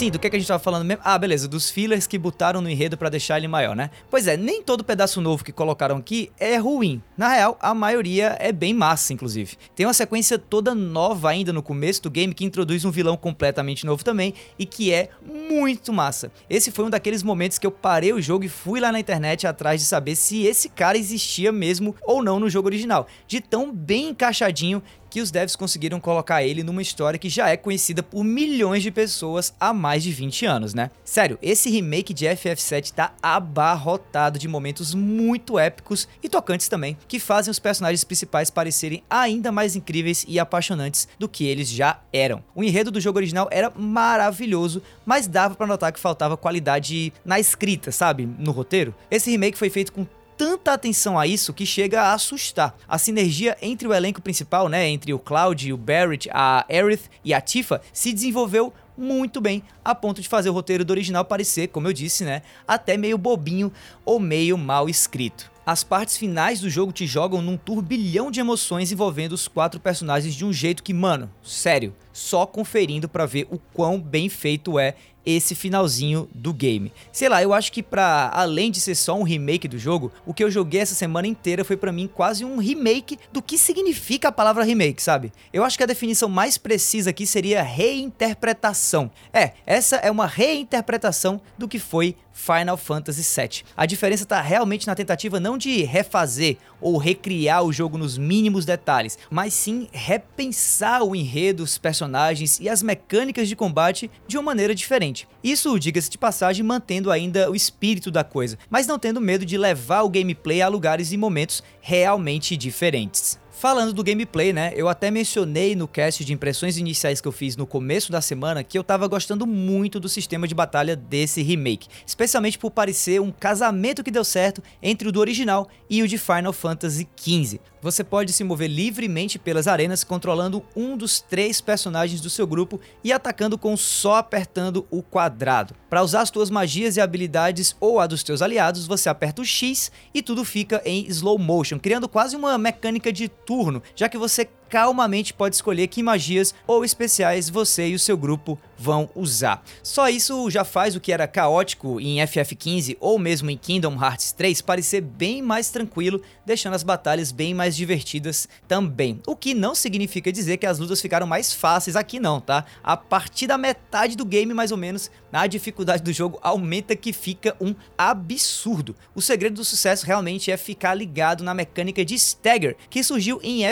Sim, 0.02 0.10
do 0.10 0.18
que, 0.18 0.28
que 0.28 0.34
a 0.34 0.38
gente 0.40 0.48
tava 0.48 0.58
falando 0.58 0.84
mesmo? 0.84 1.00
Ah, 1.04 1.16
beleza, 1.16 1.46
dos 1.46 1.70
fillers 1.70 2.08
que 2.08 2.18
botaram 2.18 2.60
no 2.60 2.68
enredo 2.68 2.96
para 2.96 3.08
deixar 3.08 3.38
ele 3.38 3.46
maior, 3.46 3.76
né? 3.76 3.88
Pois 4.10 4.26
é, 4.26 4.36
nem 4.36 4.60
todo 4.60 4.82
pedaço 4.82 5.20
novo 5.20 5.44
que 5.44 5.52
colocaram 5.52 5.96
aqui 5.96 6.32
é 6.40 6.56
ruim. 6.56 7.00
Na 7.16 7.28
real, 7.28 7.56
a 7.62 7.72
maioria 7.72 8.36
é 8.40 8.50
bem 8.50 8.74
massa, 8.74 9.12
inclusive. 9.12 9.56
Tem 9.76 9.86
uma 9.86 9.94
sequência 9.94 10.40
toda 10.40 10.74
nova 10.74 11.30
ainda 11.30 11.52
no 11.52 11.62
começo 11.62 12.02
do 12.02 12.10
game 12.10 12.34
que 12.34 12.44
introduz 12.44 12.84
um 12.84 12.90
vilão 12.90 13.16
completamente 13.16 13.86
novo 13.86 14.04
também 14.04 14.34
e 14.58 14.66
que 14.66 14.92
é 14.92 15.10
muito 15.24 15.92
massa. 15.92 16.32
Esse 16.50 16.72
foi 16.72 16.84
um 16.84 16.90
daqueles 16.90 17.22
momentos 17.22 17.56
que 17.56 17.66
eu 17.68 17.70
parei 17.70 18.12
o 18.12 18.20
jogo 18.20 18.44
e 18.44 18.48
fui 18.48 18.80
lá 18.80 18.90
na 18.90 18.98
internet 18.98 19.46
atrás 19.46 19.80
de 19.80 19.86
saber 19.86 20.16
se 20.16 20.42
esse 20.42 20.68
cara 20.68 20.98
existia 20.98 21.52
mesmo 21.52 21.94
ou 22.02 22.24
não 22.24 22.40
no 22.40 22.50
jogo 22.50 22.66
original. 22.66 23.06
De 23.28 23.40
tão 23.40 23.72
bem 23.72 24.08
encaixadinho 24.08 24.82
que 25.12 25.20
os 25.20 25.30
devs 25.30 25.54
conseguiram 25.54 26.00
colocar 26.00 26.42
ele 26.42 26.62
numa 26.62 26.80
história 26.80 27.18
que 27.18 27.28
já 27.28 27.50
é 27.50 27.54
conhecida 27.54 28.02
por 28.02 28.24
milhões 28.24 28.82
de 28.82 28.90
pessoas 28.90 29.52
há 29.60 29.70
mais 29.70 30.02
de 30.02 30.10
20 30.10 30.46
anos, 30.46 30.72
né? 30.72 30.90
Sério, 31.04 31.38
esse 31.42 31.68
remake 31.68 32.14
de 32.14 32.24
FF7 32.24 32.92
tá 32.92 33.12
abarrotado 33.22 34.38
de 34.38 34.48
momentos 34.48 34.94
muito 34.94 35.58
épicos 35.58 36.08
e 36.22 36.30
tocantes 36.30 36.66
também, 36.66 36.96
que 37.06 37.18
fazem 37.18 37.50
os 37.50 37.58
personagens 37.58 38.04
principais 38.04 38.48
parecerem 38.48 39.04
ainda 39.10 39.52
mais 39.52 39.76
incríveis 39.76 40.24
e 40.26 40.40
apaixonantes 40.40 41.06
do 41.18 41.28
que 41.28 41.44
eles 41.44 41.68
já 41.68 42.00
eram. 42.10 42.42
O 42.54 42.64
enredo 42.64 42.90
do 42.90 42.98
jogo 42.98 43.18
original 43.18 43.48
era 43.50 43.70
maravilhoso, 43.76 44.80
mas 45.04 45.26
dava 45.26 45.54
para 45.54 45.66
notar 45.66 45.92
que 45.92 46.00
faltava 46.00 46.38
qualidade 46.38 47.12
na 47.22 47.38
escrita, 47.38 47.92
sabe? 47.92 48.26
No 48.38 48.50
roteiro. 48.50 48.94
Esse 49.10 49.30
remake 49.30 49.58
foi 49.58 49.68
feito 49.68 49.92
com 49.92 50.06
tanta 50.36 50.72
atenção 50.72 51.18
a 51.18 51.26
isso 51.26 51.52
que 51.52 51.66
chega 51.66 52.02
a 52.02 52.12
assustar. 52.14 52.76
A 52.88 52.98
sinergia 52.98 53.56
entre 53.62 53.86
o 53.86 53.94
elenco 53.94 54.22
principal, 54.22 54.68
né, 54.68 54.88
entre 54.88 55.12
o 55.12 55.18
Cloud, 55.18 55.72
o 55.72 55.76
Barrett, 55.76 56.28
a 56.32 56.64
Aerith 56.68 57.10
e 57.24 57.32
a 57.32 57.40
Tifa, 57.40 57.80
se 57.92 58.12
desenvolveu 58.12 58.72
muito 58.96 59.40
bem, 59.40 59.62
a 59.84 59.94
ponto 59.94 60.20
de 60.20 60.28
fazer 60.28 60.50
o 60.50 60.52
roteiro 60.52 60.84
do 60.84 60.90
original 60.90 61.24
parecer, 61.24 61.68
como 61.68 61.88
eu 61.88 61.92
disse, 61.92 62.24
né, 62.24 62.42
até 62.68 62.96
meio 62.96 63.16
bobinho 63.16 63.72
ou 64.04 64.20
meio 64.20 64.58
mal 64.58 64.88
escrito. 64.88 65.50
As 65.64 65.84
partes 65.84 66.16
finais 66.16 66.60
do 66.60 66.68
jogo 66.68 66.92
te 66.92 67.06
jogam 67.06 67.40
num 67.40 67.56
turbilhão 67.56 68.32
de 68.32 68.40
emoções 68.40 68.90
envolvendo 68.90 69.32
os 69.32 69.46
quatro 69.46 69.78
personagens 69.78 70.34
de 70.34 70.44
um 70.44 70.52
jeito 70.52 70.82
que, 70.82 70.92
mano, 70.92 71.30
sério, 71.40 71.94
só 72.12 72.46
conferindo 72.46 73.08
para 73.08 73.26
ver 73.26 73.46
o 73.50 73.58
quão 73.72 74.00
bem 74.00 74.28
feito 74.28 74.78
é 74.78 74.94
esse 75.24 75.54
finalzinho 75.54 76.28
do 76.34 76.52
game. 76.52 76.92
Sei 77.12 77.28
lá, 77.28 77.42
eu 77.42 77.54
acho 77.54 77.72
que 77.72 77.82
para 77.82 78.30
além 78.34 78.70
de 78.70 78.80
ser 78.80 78.94
só 78.94 79.16
um 79.16 79.22
remake 79.22 79.68
do 79.68 79.78
jogo, 79.78 80.12
o 80.26 80.34
que 80.34 80.42
eu 80.42 80.50
joguei 80.50 80.80
essa 80.80 80.94
semana 80.94 81.28
inteira 81.28 81.64
foi 81.64 81.76
para 81.76 81.92
mim 81.92 82.10
quase 82.12 82.44
um 82.44 82.58
remake 82.58 83.18
do 83.32 83.40
que 83.40 83.56
significa 83.56 84.28
a 84.28 84.32
palavra 84.32 84.64
remake, 84.64 85.02
sabe? 85.02 85.32
Eu 85.52 85.64
acho 85.64 85.76
que 85.76 85.84
a 85.84 85.86
definição 85.86 86.28
mais 86.28 86.58
precisa 86.58 87.10
aqui 87.10 87.26
seria 87.26 87.62
reinterpretação. 87.62 89.10
É, 89.32 89.52
essa 89.64 89.96
é 89.96 90.10
uma 90.10 90.26
reinterpretação 90.26 91.40
do 91.56 91.68
que 91.68 91.78
foi 91.78 92.16
Final 92.32 92.76
Fantasy 92.76 93.22
VII. 93.22 93.62
A 93.76 93.86
diferença 93.86 94.24
está 94.24 94.40
realmente 94.40 94.86
na 94.86 94.94
tentativa 94.94 95.38
não 95.38 95.58
de 95.58 95.82
refazer 95.82 96.56
ou 96.82 96.98
recriar 96.98 97.62
o 97.62 97.72
jogo 97.72 97.96
nos 97.96 98.18
mínimos 98.18 98.66
detalhes, 98.66 99.16
mas 99.30 99.54
sim 99.54 99.88
repensar 99.92 101.02
o 101.02 101.16
enredo, 101.16 101.62
os 101.62 101.78
personagens 101.78 102.60
e 102.60 102.68
as 102.68 102.82
mecânicas 102.82 103.48
de 103.48 103.56
combate 103.56 104.10
de 104.26 104.36
uma 104.36 104.42
maneira 104.42 104.74
diferente. 104.74 105.26
Isso, 105.42 105.78
diga-se 105.78 106.10
de 106.10 106.18
passagem, 106.18 106.64
mantendo 106.64 107.10
ainda 107.10 107.50
o 107.50 107.54
espírito 107.54 108.10
da 108.10 108.24
coisa, 108.24 108.58
mas 108.68 108.86
não 108.86 108.98
tendo 108.98 109.20
medo 109.20 109.46
de 109.46 109.56
levar 109.56 110.02
o 110.02 110.10
gameplay 110.10 110.60
a 110.60 110.68
lugares 110.68 111.12
e 111.12 111.16
momentos 111.16 111.62
realmente 111.80 112.56
diferentes. 112.56 113.41
Falando 113.52 113.92
do 113.92 114.02
gameplay, 114.02 114.52
né? 114.52 114.72
Eu 114.74 114.88
até 114.88 115.10
mencionei 115.10 115.76
no 115.76 115.86
cast 115.86 116.24
de 116.24 116.32
impressões 116.32 116.78
iniciais 116.78 117.20
que 117.20 117.28
eu 117.28 117.32
fiz 117.32 117.54
no 117.54 117.66
começo 117.66 118.10
da 118.10 118.20
semana 118.20 118.64
que 118.64 118.78
eu 118.78 118.82
tava 118.82 119.06
gostando 119.06 119.46
muito 119.46 120.00
do 120.00 120.08
sistema 120.08 120.48
de 120.48 120.54
batalha 120.54 120.96
desse 120.96 121.42
remake, 121.42 121.86
especialmente 122.04 122.58
por 122.58 122.70
parecer 122.70 123.20
um 123.20 123.30
casamento 123.30 124.02
que 124.02 124.10
deu 124.10 124.24
certo 124.24 124.62
entre 124.82 125.06
o 125.06 125.12
do 125.12 125.20
original 125.20 125.68
e 125.88 126.02
o 126.02 126.08
de 126.08 126.16
Final 126.16 126.52
Fantasy 126.52 127.06
XV. 127.14 127.60
Você 127.82 128.04
pode 128.04 128.32
se 128.32 128.44
mover 128.44 128.70
livremente 128.70 129.40
pelas 129.40 129.66
arenas 129.66 130.04
controlando 130.04 130.64
um 130.74 130.96
dos 130.96 131.20
três 131.20 131.60
personagens 131.60 132.20
do 132.20 132.30
seu 132.30 132.46
grupo 132.46 132.80
e 133.02 133.12
atacando 133.12 133.58
com 133.58 133.76
só 133.76 134.16
apertando 134.16 134.86
o 134.88 135.02
quadrado. 135.02 135.74
Para 135.90 136.02
usar 136.02 136.20
as 136.22 136.28
suas 136.28 136.48
magias 136.48 136.96
e 136.96 137.00
habilidades 137.00 137.76
ou 137.80 137.98
a 137.98 138.06
dos 138.06 138.22
teus 138.22 138.40
aliados, 138.40 138.86
você 138.86 139.08
aperta 139.08 139.42
o 139.42 139.44
X 139.44 139.90
e 140.14 140.22
tudo 140.22 140.44
fica 140.44 140.80
em 140.84 141.06
slow 141.08 141.36
motion, 141.38 141.78
criando 141.78 142.08
quase 142.08 142.36
uma 142.36 142.56
mecânica 142.56 143.12
de 143.12 143.28
turno, 143.44 143.82
já 143.94 144.08
que 144.08 144.18
você 144.18 144.48
calmamente 144.72 145.34
pode 145.34 145.54
escolher 145.54 145.86
que 145.86 146.02
magias 146.02 146.54
ou 146.66 146.82
especiais 146.82 147.50
você 147.50 147.88
e 147.88 147.94
o 147.94 147.98
seu 147.98 148.16
grupo 148.16 148.58
vão 148.78 149.10
usar. 149.14 149.62
Só 149.82 150.08
isso 150.08 150.50
já 150.50 150.64
faz 150.64 150.96
o 150.96 151.00
que 151.00 151.12
era 151.12 151.28
caótico 151.28 152.00
em 152.00 152.16
FF15 152.16 152.96
ou 152.98 153.18
mesmo 153.18 153.50
em 153.50 153.56
Kingdom 153.58 154.02
Hearts 154.02 154.32
3 154.32 154.62
parecer 154.62 155.02
bem 155.02 155.42
mais 155.42 155.68
tranquilo, 155.70 156.22
deixando 156.46 156.72
as 156.72 156.82
batalhas 156.82 157.30
bem 157.30 157.52
mais 157.52 157.76
divertidas 157.76 158.48
também. 158.66 159.20
O 159.26 159.36
que 159.36 159.52
não 159.52 159.74
significa 159.74 160.32
dizer 160.32 160.56
que 160.56 160.64
as 160.64 160.78
lutas 160.78 161.02
ficaram 161.02 161.26
mais 161.26 161.52
fáceis 161.52 161.94
aqui 161.94 162.18
não, 162.18 162.40
tá? 162.40 162.64
A 162.82 162.96
partir 162.96 163.46
da 163.46 163.58
metade 163.58 164.16
do 164.16 164.24
game 164.24 164.54
mais 164.54 164.72
ou 164.72 164.78
menos, 164.78 165.10
a 165.30 165.46
dificuldade 165.46 166.02
do 166.02 166.14
jogo 166.14 166.38
aumenta 166.42 166.96
que 166.96 167.12
fica 167.12 167.54
um 167.60 167.74
absurdo. 167.96 168.96
O 169.14 169.20
segredo 169.20 169.56
do 169.56 169.64
sucesso 169.64 170.06
realmente 170.06 170.50
é 170.50 170.56
ficar 170.56 170.94
ligado 170.94 171.44
na 171.44 171.52
mecânica 171.52 172.02
de 172.04 172.14
stagger, 172.14 172.74
que 172.88 173.04
surgiu 173.04 173.38
em 173.42 173.64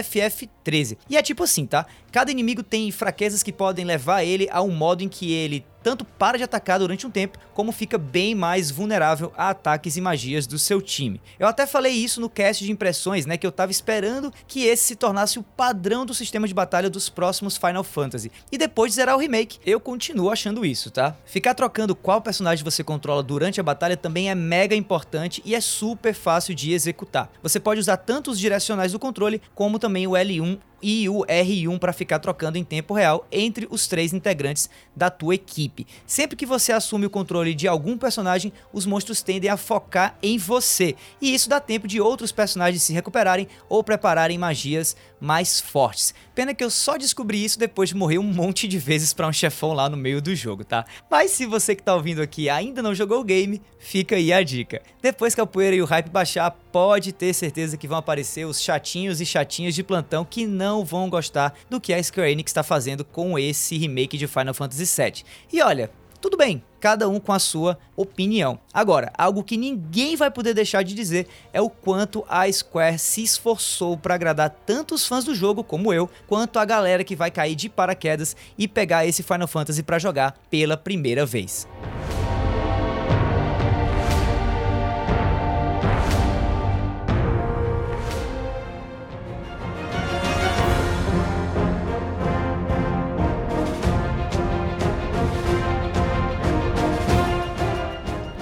FF13. 0.64 0.96
E 1.08 1.16
é 1.16 1.22
tipo 1.22 1.44
assim, 1.44 1.66
tá? 1.66 1.86
Cada 2.12 2.30
inimigo 2.30 2.62
tem 2.62 2.90
fraquezas 2.90 3.42
que 3.42 3.52
podem 3.52 3.84
levar 3.84 4.24
ele 4.24 4.48
a 4.50 4.62
um 4.62 4.70
modo 4.70 5.02
em 5.02 5.08
que 5.08 5.32
ele 5.32 5.64
tanto 5.82 6.04
para 6.04 6.38
de 6.38 6.44
atacar 6.44 6.78
durante 6.78 7.06
um 7.06 7.10
tempo, 7.10 7.38
como 7.54 7.72
fica 7.72 7.98
bem 7.98 8.34
mais 8.34 8.70
vulnerável 8.70 9.32
a 9.36 9.50
ataques 9.50 9.96
e 9.96 10.00
magias 10.00 10.46
do 10.46 10.58
seu 10.58 10.80
time. 10.80 11.20
Eu 11.38 11.46
até 11.46 11.66
falei 11.66 11.92
isso 11.92 12.20
no 12.20 12.28
cast 12.28 12.64
de 12.64 12.72
impressões, 12.72 13.26
né, 13.26 13.36
que 13.36 13.46
eu 13.46 13.52
tava 13.52 13.72
esperando 13.72 14.32
que 14.46 14.64
esse 14.64 14.84
se 14.84 14.96
tornasse 14.96 15.38
o 15.38 15.42
padrão 15.42 16.04
do 16.04 16.14
sistema 16.14 16.48
de 16.48 16.54
batalha 16.54 16.90
dos 16.90 17.08
próximos 17.08 17.56
Final 17.56 17.84
Fantasy. 17.84 18.30
E 18.50 18.58
depois 18.58 18.92
de 18.92 18.96
zerar 18.96 19.16
o 19.16 19.20
remake, 19.20 19.58
eu 19.64 19.78
continuo 19.78 20.30
achando 20.30 20.64
isso, 20.64 20.90
tá? 20.90 21.16
Ficar 21.24 21.54
trocando 21.54 21.94
qual 21.94 22.20
personagem 22.20 22.64
você 22.64 22.82
controla 22.82 23.22
durante 23.22 23.60
a 23.60 23.62
batalha 23.62 23.96
também 23.96 24.30
é 24.30 24.34
mega 24.34 24.74
importante 24.74 25.42
e 25.44 25.54
é 25.54 25.60
super 25.60 26.14
fácil 26.14 26.54
de 26.54 26.72
executar. 26.72 27.30
Você 27.42 27.60
pode 27.60 27.80
usar 27.80 27.98
tanto 27.98 28.30
os 28.30 28.38
direcionais 28.38 28.92
do 28.92 28.98
controle, 28.98 29.40
como 29.54 29.78
também 29.78 30.06
o 30.06 30.12
L1 30.12 30.58
e 30.82 31.08
o 31.08 31.24
R1 31.26 31.78
para 31.78 31.92
ficar 31.92 32.18
trocando 32.18 32.58
em 32.58 32.64
tempo 32.64 32.94
real 32.94 33.26
entre 33.30 33.66
os 33.70 33.86
três 33.86 34.12
integrantes 34.12 34.68
da 34.94 35.10
tua 35.10 35.34
equipe. 35.34 35.86
Sempre 36.06 36.36
que 36.36 36.46
você 36.46 36.72
assume 36.72 37.06
o 37.06 37.10
controle 37.10 37.54
de 37.54 37.66
algum 37.66 37.96
personagem, 37.96 38.52
os 38.72 38.86
monstros 38.86 39.22
tendem 39.22 39.50
a 39.50 39.56
focar 39.56 40.16
em 40.22 40.38
você, 40.38 40.94
e 41.20 41.34
isso 41.34 41.48
dá 41.48 41.60
tempo 41.60 41.88
de 41.88 42.00
outros 42.00 42.32
personagens 42.32 42.82
se 42.82 42.92
recuperarem 42.92 43.48
ou 43.68 43.82
prepararem 43.82 44.38
magias 44.38 44.96
mais 45.20 45.60
fortes. 45.60 46.14
Pena 46.34 46.54
que 46.54 46.64
eu 46.64 46.70
só 46.70 46.96
descobri 46.96 47.44
isso 47.44 47.58
depois 47.58 47.90
de 47.90 47.96
morrer 47.96 48.18
um 48.18 48.22
monte 48.22 48.66
de 48.66 48.78
vezes 48.78 49.12
para 49.12 49.26
um 49.26 49.32
chefão 49.32 49.72
lá 49.72 49.88
no 49.88 49.96
meio 49.96 50.22
do 50.22 50.34
jogo, 50.34 50.64
tá? 50.64 50.84
Mas 51.10 51.32
se 51.32 51.44
você 51.44 51.74
que 51.74 51.82
tá 51.82 51.94
ouvindo 51.94 52.22
aqui 52.22 52.48
ainda 52.48 52.82
não 52.82 52.94
jogou 52.94 53.20
o 53.20 53.24
game, 53.24 53.60
fica 53.78 54.16
aí 54.16 54.32
a 54.32 54.42
dica. 54.42 54.80
Depois 55.02 55.34
que 55.34 55.40
a 55.40 55.46
poeira 55.46 55.76
e 55.76 55.82
o 55.82 55.86
hype 55.86 56.08
baixar, 56.08 56.50
pode 56.72 57.12
ter 57.12 57.34
certeza 57.34 57.76
que 57.76 57.88
vão 57.88 57.98
aparecer 57.98 58.46
os 58.46 58.60
chatinhos 58.60 59.20
e 59.20 59.26
chatinhas 59.26 59.74
de 59.74 59.82
plantão 59.82 60.24
que 60.24 60.46
não 60.46 60.69
vão 60.84 61.10
gostar 61.10 61.54
do 61.68 61.80
que 61.80 61.92
a 61.92 62.02
Square 62.02 62.30
Enix 62.30 62.50
está 62.50 62.62
fazendo 62.62 63.04
com 63.04 63.38
esse 63.38 63.76
remake 63.76 64.16
de 64.16 64.26
Final 64.26 64.54
Fantasy 64.54 64.84
VII. 64.84 65.24
E 65.52 65.60
olha, 65.60 65.90
tudo 66.20 66.36
bem, 66.36 66.62
cada 66.78 67.08
um 67.08 67.18
com 67.18 67.32
a 67.32 67.38
sua 67.38 67.78
opinião. 67.96 68.58
Agora, 68.74 69.10
algo 69.16 69.42
que 69.42 69.56
ninguém 69.56 70.16
vai 70.16 70.30
poder 70.30 70.52
deixar 70.52 70.82
de 70.82 70.94
dizer 70.94 71.26
é 71.52 71.60
o 71.60 71.70
quanto 71.70 72.24
a 72.28 72.50
Square 72.50 72.98
se 72.98 73.22
esforçou 73.22 73.96
para 73.96 74.14
agradar 74.14 74.50
tanto 74.66 74.94
os 74.94 75.06
fãs 75.06 75.24
do 75.24 75.34
jogo 75.34 75.64
como 75.64 75.92
eu, 75.92 76.10
quanto 76.26 76.58
a 76.58 76.64
galera 76.64 77.04
que 77.04 77.16
vai 77.16 77.30
cair 77.30 77.54
de 77.54 77.68
paraquedas 77.68 78.36
e 78.58 78.68
pegar 78.68 79.06
esse 79.06 79.22
Final 79.22 79.48
Fantasy 79.48 79.82
para 79.82 79.98
jogar 79.98 80.38
pela 80.50 80.76
primeira 80.76 81.24
vez. 81.24 81.66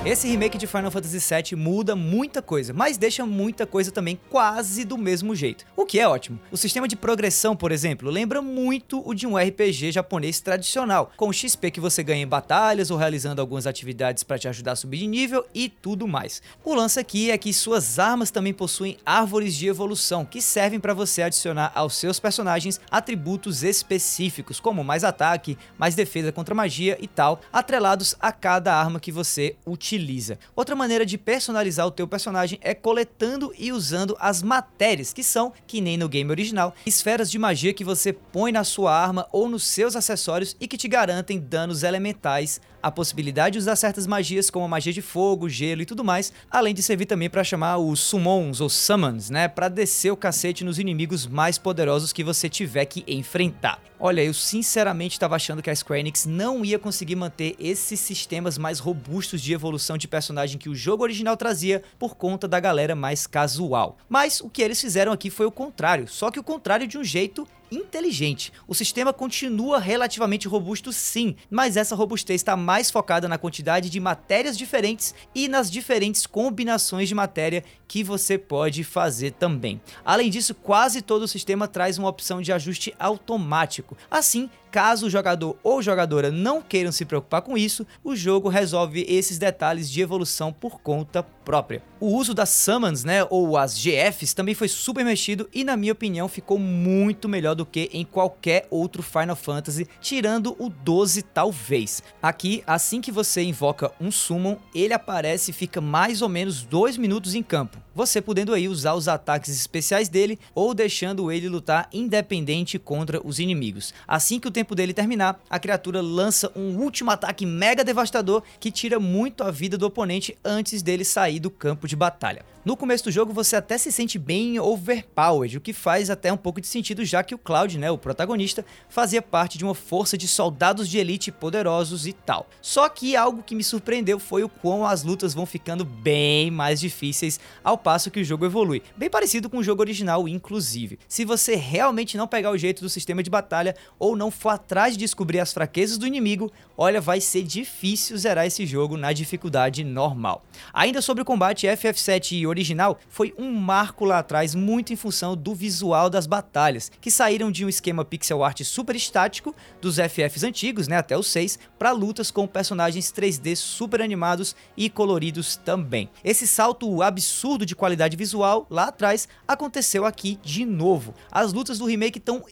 Esse 0.09 0.27
remake 0.27 0.57
de 0.57 0.67
Final 0.67 0.91
Fantasy 0.91 1.19
VII 1.19 1.55
muda 1.55 1.95
muita 1.95 2.41
coisa, 2.41 2.73
mas 2.73 2.97
deixa 2.97 3.27
muita 3.27 3.67
coisa 3.67 3.93
também 3.93 4.19
quase 4.31 4.83
do 4.83 4.97
mesmo 4.97 5.37
jeito, 5.37 5.67
o 5.77 5.85
que 5.85 6.01
é 6.01 6.09
ótimo. 6.09 6.41
O 6.51 6.57
sistema 6.57 6.89
de 6.89 6.97
progressão, 6.97 7.55
por 7.55 7.71
exemplo, 7.71 8.09
lembra 8.09 8.41
muito 8.41 9.07
o 9.07 9.13
de 9.13 9.27
um 9.27 9.37
RPG 9.37 9.93
japonês 9.93 10.41
tradicional, 10.41 11.13
com 11.15 11.31
XP 11.31 11.71
que 11.71 11.79
você 11.79 12.03
ganha 12.03 12.23
em 12.23 12.27
batalhas 12.27 12.91
ou 12.91 12.97
realizando 12.97 13.43
algumas 13.43 13.67
atividades 13.67 14.25
para 14.25 14.39
te 14.39 14.49
ajudar 14.49 14.73
a 14.73 14.77
subir 14.77 14.97
de 14.97 15.07
nível 15.07 15.45
e 15.55 15.69
tudo 15.69 16.09
mais. 16.09 16.41
O 16.65 16.73
lance 16.73 16.99
aqui 16.99 17.31
é 17.31 17.37
que 17.37 17.53
suas 17.53 17.99
armas 17.99 18.31
também 18.31 18.55
possuem 18.55 18.97
árvores 19.05 19.55
de 19.55 19.67
evolução 19.67 20.25
que 20.25 20.41
servem 20.41 20.81
para 20.81 20.95
você 20.95 21.21
adicionar 21.21 21.71
aos 21.75 21.95
seus 21.97 22.19
personagens 22.19 22.81
atributos 22.91 23.63
específicos, 23.63 24.59
como 24.59 24.83
mais 24.83 25.05
ataque, 25.05 25.59
mais 25.77 25.95
defesa 25.95 26.33
contra 26.33 26.55
magia 26.55 26.97
e 26.99 27.07
tal, 27.07 27.43
atrelados 27.53 28.17
a 28.19 28.33
cada 28.33 28.75
arma 28.75 28.99
que 28.99 29.13
você 29.13 29.55
utiliza 29.67 29.98
utiliza. 29.99 30.39
Outra 30.55 30.77
maneira 30.77 31.05
de 31.05 31.19
personalizar 31.19 31.87
o 31.87 31.91
teu 31.91 32.07
personagem 32.07 32.59
é 32.63 32.73
coletando 32.75 33.53
e 33.59 33.73
usando 33.73 34.17
as 34.21 34.43
matérias, 34.43 35.13
que 35.13 35.23
são, 35.23 35.53
que 35.67 35.81
nem 35.81 35.97
no 35.97 36.09
game 36.09 36.31
original, 36.31 36.75
esferas 36.87 37.31
de 37.31 37.39
magia 37.39 37.75
que 37.75 37.85
você 37.85 38.13
põe 38.13 38.53
na 38.53 38.65
sua 38.65 38.95
arma 38.97 39.27
ou 39.33 39.49
nos 39.49 39.65
seus 39.65 39.97
acessórios 39.97 40.57
e 40.61 40.69
que 40.69 40.79
te 40.79 40.89
garantem 40.89 41.41
danos 41.41 41.83
elementais 41.83 42.61
a 42.83 42.91
possibilidade 42.91 43.55
de 43.55 43.59
usar 43.59 43.77
certas 43.77 44.07
magias 44.07 44.51
como 44.51 44.65
a 44.65 44.69
magia 44.69 44.93
de 44.93 45.03
fogo, 45.03 45.49
gelo 45.49 45.83
e 45.83 45.87
tudo 45.87 46.05
mais, 46.05 46.33
além 46.51 46.75
de 46.75 46.83
servir 46.83 47.07
também 47.07 47.29
para 47.29 47.45
chamar 47.45 47.79
os 47.79 48.01
summons 48.01 48.61
ou 48.61 48.69
summons, 48.69 49.31
né, 49.31 49.49
para 49.49 49.69
descer 49.69 50.11
o 50.11 50.17
cacete 50.17 50.65
nos 50.65 50.79
inimigos 50.79 51.27
mais 51.27 51.59
poderosos 51.59 52.13
que 52.13 52.25
você 52.25 52.49
tiver 52.49 52.85
que 52.85 53.05
enfrentar. 53.07 53.81
Olha, 54.01 54.23
eu 54.23 54.33
sinceramente 54.33 55.17
estava 55.17 55.35
achando 55.35 55.61
que 55.61 55.71
a 55.71 55.75
Square 55.75 56.01
Enix 56.01 56.25
não 56.25 56.65
ia 56.65 56.79
conseguir 56.79 57.17
manter 57.17 57.57
esses 57.59 57.99
sistemas 57.99 58.57
mais 58.57 58.79
robustos 58.79 59.43
de 59.43 59.53
evolução 59.53 59.99
de 59.99 60.07
personagem 60.07 60.57
que 60.57 60.69
o 60.69 60.75
jogo 60.75 61.03
original 61.03 61.37
trazia 61.37 61.83
por 61.99 62.15
conta 62.15 62.47
da 62.47 62.61
galera 62.61 62.95
mais 62.95 63.27
casual. 63.27 63.99
Mas 64.09 64.41
o 64.41 64.49
que 64.49 64.63
eles 64.63 64.81
fizeram 64.81 65.11
aqui 65.11 65.31
foi 65.31 65.47
o 65.47 65.51
contrário, 65.51 66.07
só 66.07 66.31
que 66.31 66.39
o 66.39 66.45
contrário 66.45 66.87
de 66.87 66.97
um 66.97 67.03
jeito 67.03 67.47
inteligente. 67.71 68.53
O 68.67 68.75
sistema 68.75 69.13
continua 69.13 69.79
relativamente 69.79 70.49
robusto 70.49 70.93
sim, 70.93 71.37
mas 71.51 71.77
essa 71.77 71.95
robustez 71.95 72.41
está 72.41 72.57
mais 72.57 72.91
focada 72.91 73.29
na 73.29 73.39
quantidade 73.39 73.91
de 73.91 74.01
matérias 74.01 74.57
diferentes 74.57 75.15
e 75.35 75.49
nas 75.49 75.71
diferentes 75.71 76.27
combinações 76.27 77.09
de 77.09 77.15
matéria 77.15 77.65
que 77.87 78.05
você 78.05 78.37
pode 78.37 78.85
fazer 78.85 79.33
também. 79.33 79.81
Além 80.05 80.31
disso, 80.31 80.55
quase 80.55 81.03
todo 81.03 81.23
o 81.23 81.29
sistema 81.29 81.67
traz 81.67 81.99
uma 81.99 82.09
opção 82.09 82.43
de 82.43 82.53
ajuste 82.53 82.95
automático. 82.99 83.97
Assim, 84.11 84.51
Caso 84.71 85.07
o 85.07 85.11
jogador 85.11 85.57
ou 85.63 85.81
jogadora 85.81 86.31
não 86.31 86.61
queiram 86.61 86.93
se 86.93 87.05
preocupar 87.05 87.43
com 87.43 87.57
isso, 87.57 87.87
o 88.05 88.15
jogo 88.15 88.49
resolve 88.49 89.05
esses 89.09 89.39
detalhes 89.39 89.91
de 89.91 90.01
evolução 90.01 90.53
por 90.53 90.81
conta 90.81 91.23
própria. 91.23 91.83
O 91.99 92.15
uso 92.15 92.35
das 92.35 92.51
summons, 92.51 93.05
né, 93.05 93.27
ou 93.31 93.57
as 93.57 93.75
GFs, 93.83 94.35
também 94.35 94.55
foi 94.55 94.69
super 94.69 95.05
mexido 95.05 95.49
e 95.53 95.65
na 95.65 95.77
minha 95.77 95.93
opinião 95.93 96.29
ficou 96.29 96.59
muito 96.59 97.29
melhor 97.29 97.55
do 97.55 97.65
que 97.65 97.89
em 97.93 98.05
qualquer 98.05 98.67
outro 98.71 99.03
Final 99.03 99.35
Fantasy, 99.35 99.89
tirando 100.01 100.55
o 100.59 100.69
12 100.69 101.23
talvez. 101.23 102.03
Aqui, 102.23 102.63
assim 102.67 103.01
que 103.01 103.11
você 103.11 103.43
invoca 103.43 103.91
um 103.99 104.11
summon, 104.11 104.57
ele 104.75 104.93
aparece 104.93 105.51
e 105.51 105.55
fica 105.55 105.81
mais 105.81 106.21
ou 106.21 106.29
menos 106.29 106.63
2 106.63 106.99
minutos 106.99 107.35
em 107.35 107.43
campo 107.43 107.79
você 107.99 108.23
podendo 108.23 108.55
aí 108.55 108.69
usar 108.69 108.95
os 108.95 109.09
ataques 109.09 109.53
especiais 109.53 110.09
dele 110.09 110.39
ou 110.55 110.73
deixando 110.73 111.33
ele 111.33 111.49
lutar 111.49 111.89
independente 111.93 112.79
contra 112.79 113.21
os 113.27 113.41
inimigos. 113.41 113.93
Assim 114.07 114.39
que 114.39 114.47
o 114.47 114.53
tempo 114.53 114.73
dele 114.73 114.95
terminar, 114.95 115.43
a 115.51 115.59
criatura 115.59 116.01
lança 116.01 116.49
um 116.55 116.79
último 116.79 117.11
ataque 117.11 117.45
mega 117.45 117.83
devastador 117.83 118.45
que 118.61 118.71
tira 118.71 119.01
muito 119.01 119.43
a 119.43 119.51
vida 119.51 119.77
do 119.77 119.85
oponente 119.85 120.39
antes 120.45 120.81
dele 120.81 121.05
sair 121.05 121.41
do 121.41 121.51
campo 121.51 121.89
de 121.89 121.97
batalha. 121.97 122.45
No 122.69 122.77
começo 122.77 123.05
do 123.05 123.11
jogo 123.11 123.33
você 123.33 123.57
até 123.57 123.79
se 123.79 123.91
sente 123.91 124.19
bem 124.19 124.61
overpowered, 124.61 125.57
o 125.57 125.61
que 125.63 125.73
faz 125.73 126.11
até 126.11 126.31
um 126.31 126.37
pouco 126.37 126.61
de 126.61 126.67
sentido 126.67 127.03
já 127.03 127.25
que 127.25 127.35
o 127.35 127.39
Cloud, 127.39 127.79
né, 127.79 127.91
o 127.91 127.97
protagonista, 127.97 128.63
fazia 128.91 129.23
parte 129.23 129.57
de 129.57 129.65
uma 129.65 129.75
força 129.75 130.19
de 130.19 130.29
soldados 130.29 130.87
de 130.87 130.99
elite 130.99 131.33
poderosos 131.33 132.07
e 132.07 132.13
tal. 132.13 132.47
Só 132.61 132.87
que 132.91 133.17
algo 133.17 133.43
que 133.43 133.55
me 133.55 133.65
surpreendeu 133.65 134.19
foi 134.19 134.45
o 134.45 134.51
quão 134.51 134.85
as 134.85 135.03
lutas 135.03 135.33
vão 135.33 135.47
ficando 135.47 135.83
bem 135.83 136.51
mais 136.51 136.79
difíceis 136.79 137.41
ao 137.65 137.79
passo 137.79 138.11
que 138.11 138.21
o 138.21 138.25
jogo 138.25 138.45
evolui. 138.45 138.83
Bem 138.95 139.09
parecido 139.09 139.49
com 139.49 139.57
o 139.57 139.65
jogo 139.65 139.81
original, 139.81 140.29
inclusive. 140.29 140.99
Se 141.09 141.25
você 141.25 141.55
realmente 141.55 142.19
não 142.19 142.29
pegar 142.29 142.51
o 142.51 142.59
jeito 142.59 142.83
do 142.83 142.91
sistema 142.91 143.23
de 143.23 143.31
batalha 143.31 143.75
ou 143.99 144.15
não 144.15 144.31
for 144.31 144.51
atrás 144.51 144.93
de 144.93 144.99
descobrir 144.99 145.41
as 145.41 145.55
fraquezas 145.55 145.97
do 145.97 146.07
inimigo, 146.07 146.53
olha, 146.77 147.01
vai 147.01 147.19
ser 147.19 147.45
difícil 147.45 148.19
zerar 148.19 148.45
esse 148.45 148.67
jogo 148.67 148.99
na 148.99 149.15
dificuldade 149.15 149.83
normal. 149.83 150.45
Ainda 150.71 151.01
sobre 151.01 151.23
o 151.23 151.25
combate, 151.25 151.67
FF7 151.67 152.33
e 152.33 152.58
original 152.59 152.99
foi 153.09 153.33
um 153.39 153.53
marco 153.53 154.05
lá 154.05 154.19
atrás, 154.19 154.55
muito 154.55 154.93
em 154.93 154.97
função 154.97 155.37
do 155.37 155.55
visual 155.55 156.11
das 156.11 156.27
batalhas, 156.27 156.91
que 157.01 157.11
saíram 157.11 157.51
de 157.51 157.65
um 157.65 157.69
esquema 157.69 158.05
pixel 158.05 158.43
art 158.43 158.63
super 158.65 158.97
estático 158.97 159.55
dos 159.81 159.97
FFs 159.97 160.43
antigos, 160.43 160.89
né, 160.89 160.97
até 160.97 161.17
os 161.17 161.29
6, 161.29 161.59
para 161.79 161.93
lutas 161.93 162.31
com 162.31 162.47
personagens 162.47 163.13
3D 163.13 163.55
super 163.55 164.03
animados 164.03 164.57
e 164.77 164.91
coloridos 164.91 165.57
também. 165.57 166.11
Esse 166.25 166.47
salto 166.47 167.03
absurdo 167.03 167.65
de 167.65 167.77
qualidade 167.77 168.17
visual 168.17 168.67
lá 168.69 168.89
atrás 168.89 169.29
aconteceu 169.47 170.05
aqui 170.05 170.39
de 170.43 170.65
novo. 170.65 171.15
As 171.31 171.53
lutas 171.53 171.79
do 171.79 171.87
remake 171.87 172.19
estão 172.19 172.45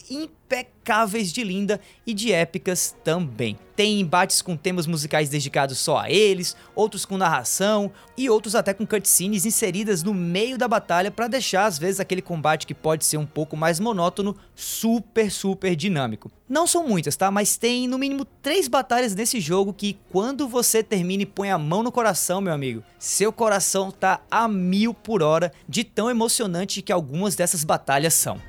impecáveis 0.46 1.32
de 1.32 1.42
linda 1.42 1.80
e 2.06 2.14
de 2.14 2.32
épicas 2.32 2.94
também. 3.02 3.58
Tem 3.74 4.00
embates 4.00 4.40
com 4.40 4.56
temas 4.56 4.86
musicais 4.86 5.28
dedicados 5.28 5.78
só 5.78 5.98
a 5.98 6.10
eles, 6.10 6.56
outros 6.74 7.04
com 7.04 7.18
narração 7.18 7.92
e 8.16 8.30
outros 8.30 8.54
até 8.54 8.72
com 8.72 8.86
cutscenes 8.86 9.44
inseridas 9.44 10.02
no 10.02 10.14
meio 10.14 10.56
da 10.56 10.66
batalha 10.66 11.10
para 11.10 11.28
deixar 11.28 11.66
às 11.66 11.76
vezes 11.76 12.00
aquele 12.00 12.22
combate 12.22 12.66
que 12.66 12.72
pode 12.72 13.04
ser 13.04 13.18
um 13.18 13.26
pouco 13.26 13.56
mais 13.56 13.78
monótono 13.78 14.34
super 14.54 15.30
super 15.30 15.76
dinâmico. 15.76 16.30
Não 16.48 16.66
são 16.66 16.86
muitas, 16.86 17.16
tá? 17.16 17.30
Mas 17.30 17.56
tem 17.56 17.88
no 17.88 17.98
mínimo 17.98 18.24
três 18.24 18.68
batalhas 18.68 19.14
nesse 19.14 19.40
jogo 19.40 19.74
que 19.74 19.98
quando 20.10 20.48
você 20.48 20.82
termina 20.82 21.24
e 21.24 21.26
põe 21.26 21.50
a 21.50 21.58
mão 21.58 21.82
no 21.82 21.92
coração, 21.92 22.40
meu 22.40 22.54
amigo, 22.54 22.82
seu 22.98 23.32
coração 23.32 23.90
tá 23.90 24.20
a 24.30 24.46
mil 24.48 24.94
por 24.94 25.22
hora 25.22 25.52
de 25.68 25.82
tão 25.84 26.08
emocionante 26.08 26.80
que 26.80 26.92
algumas 26.92 27.34
dessas 27.34 27.64
batalhas 27.64 28.14
são. 28.14 28.40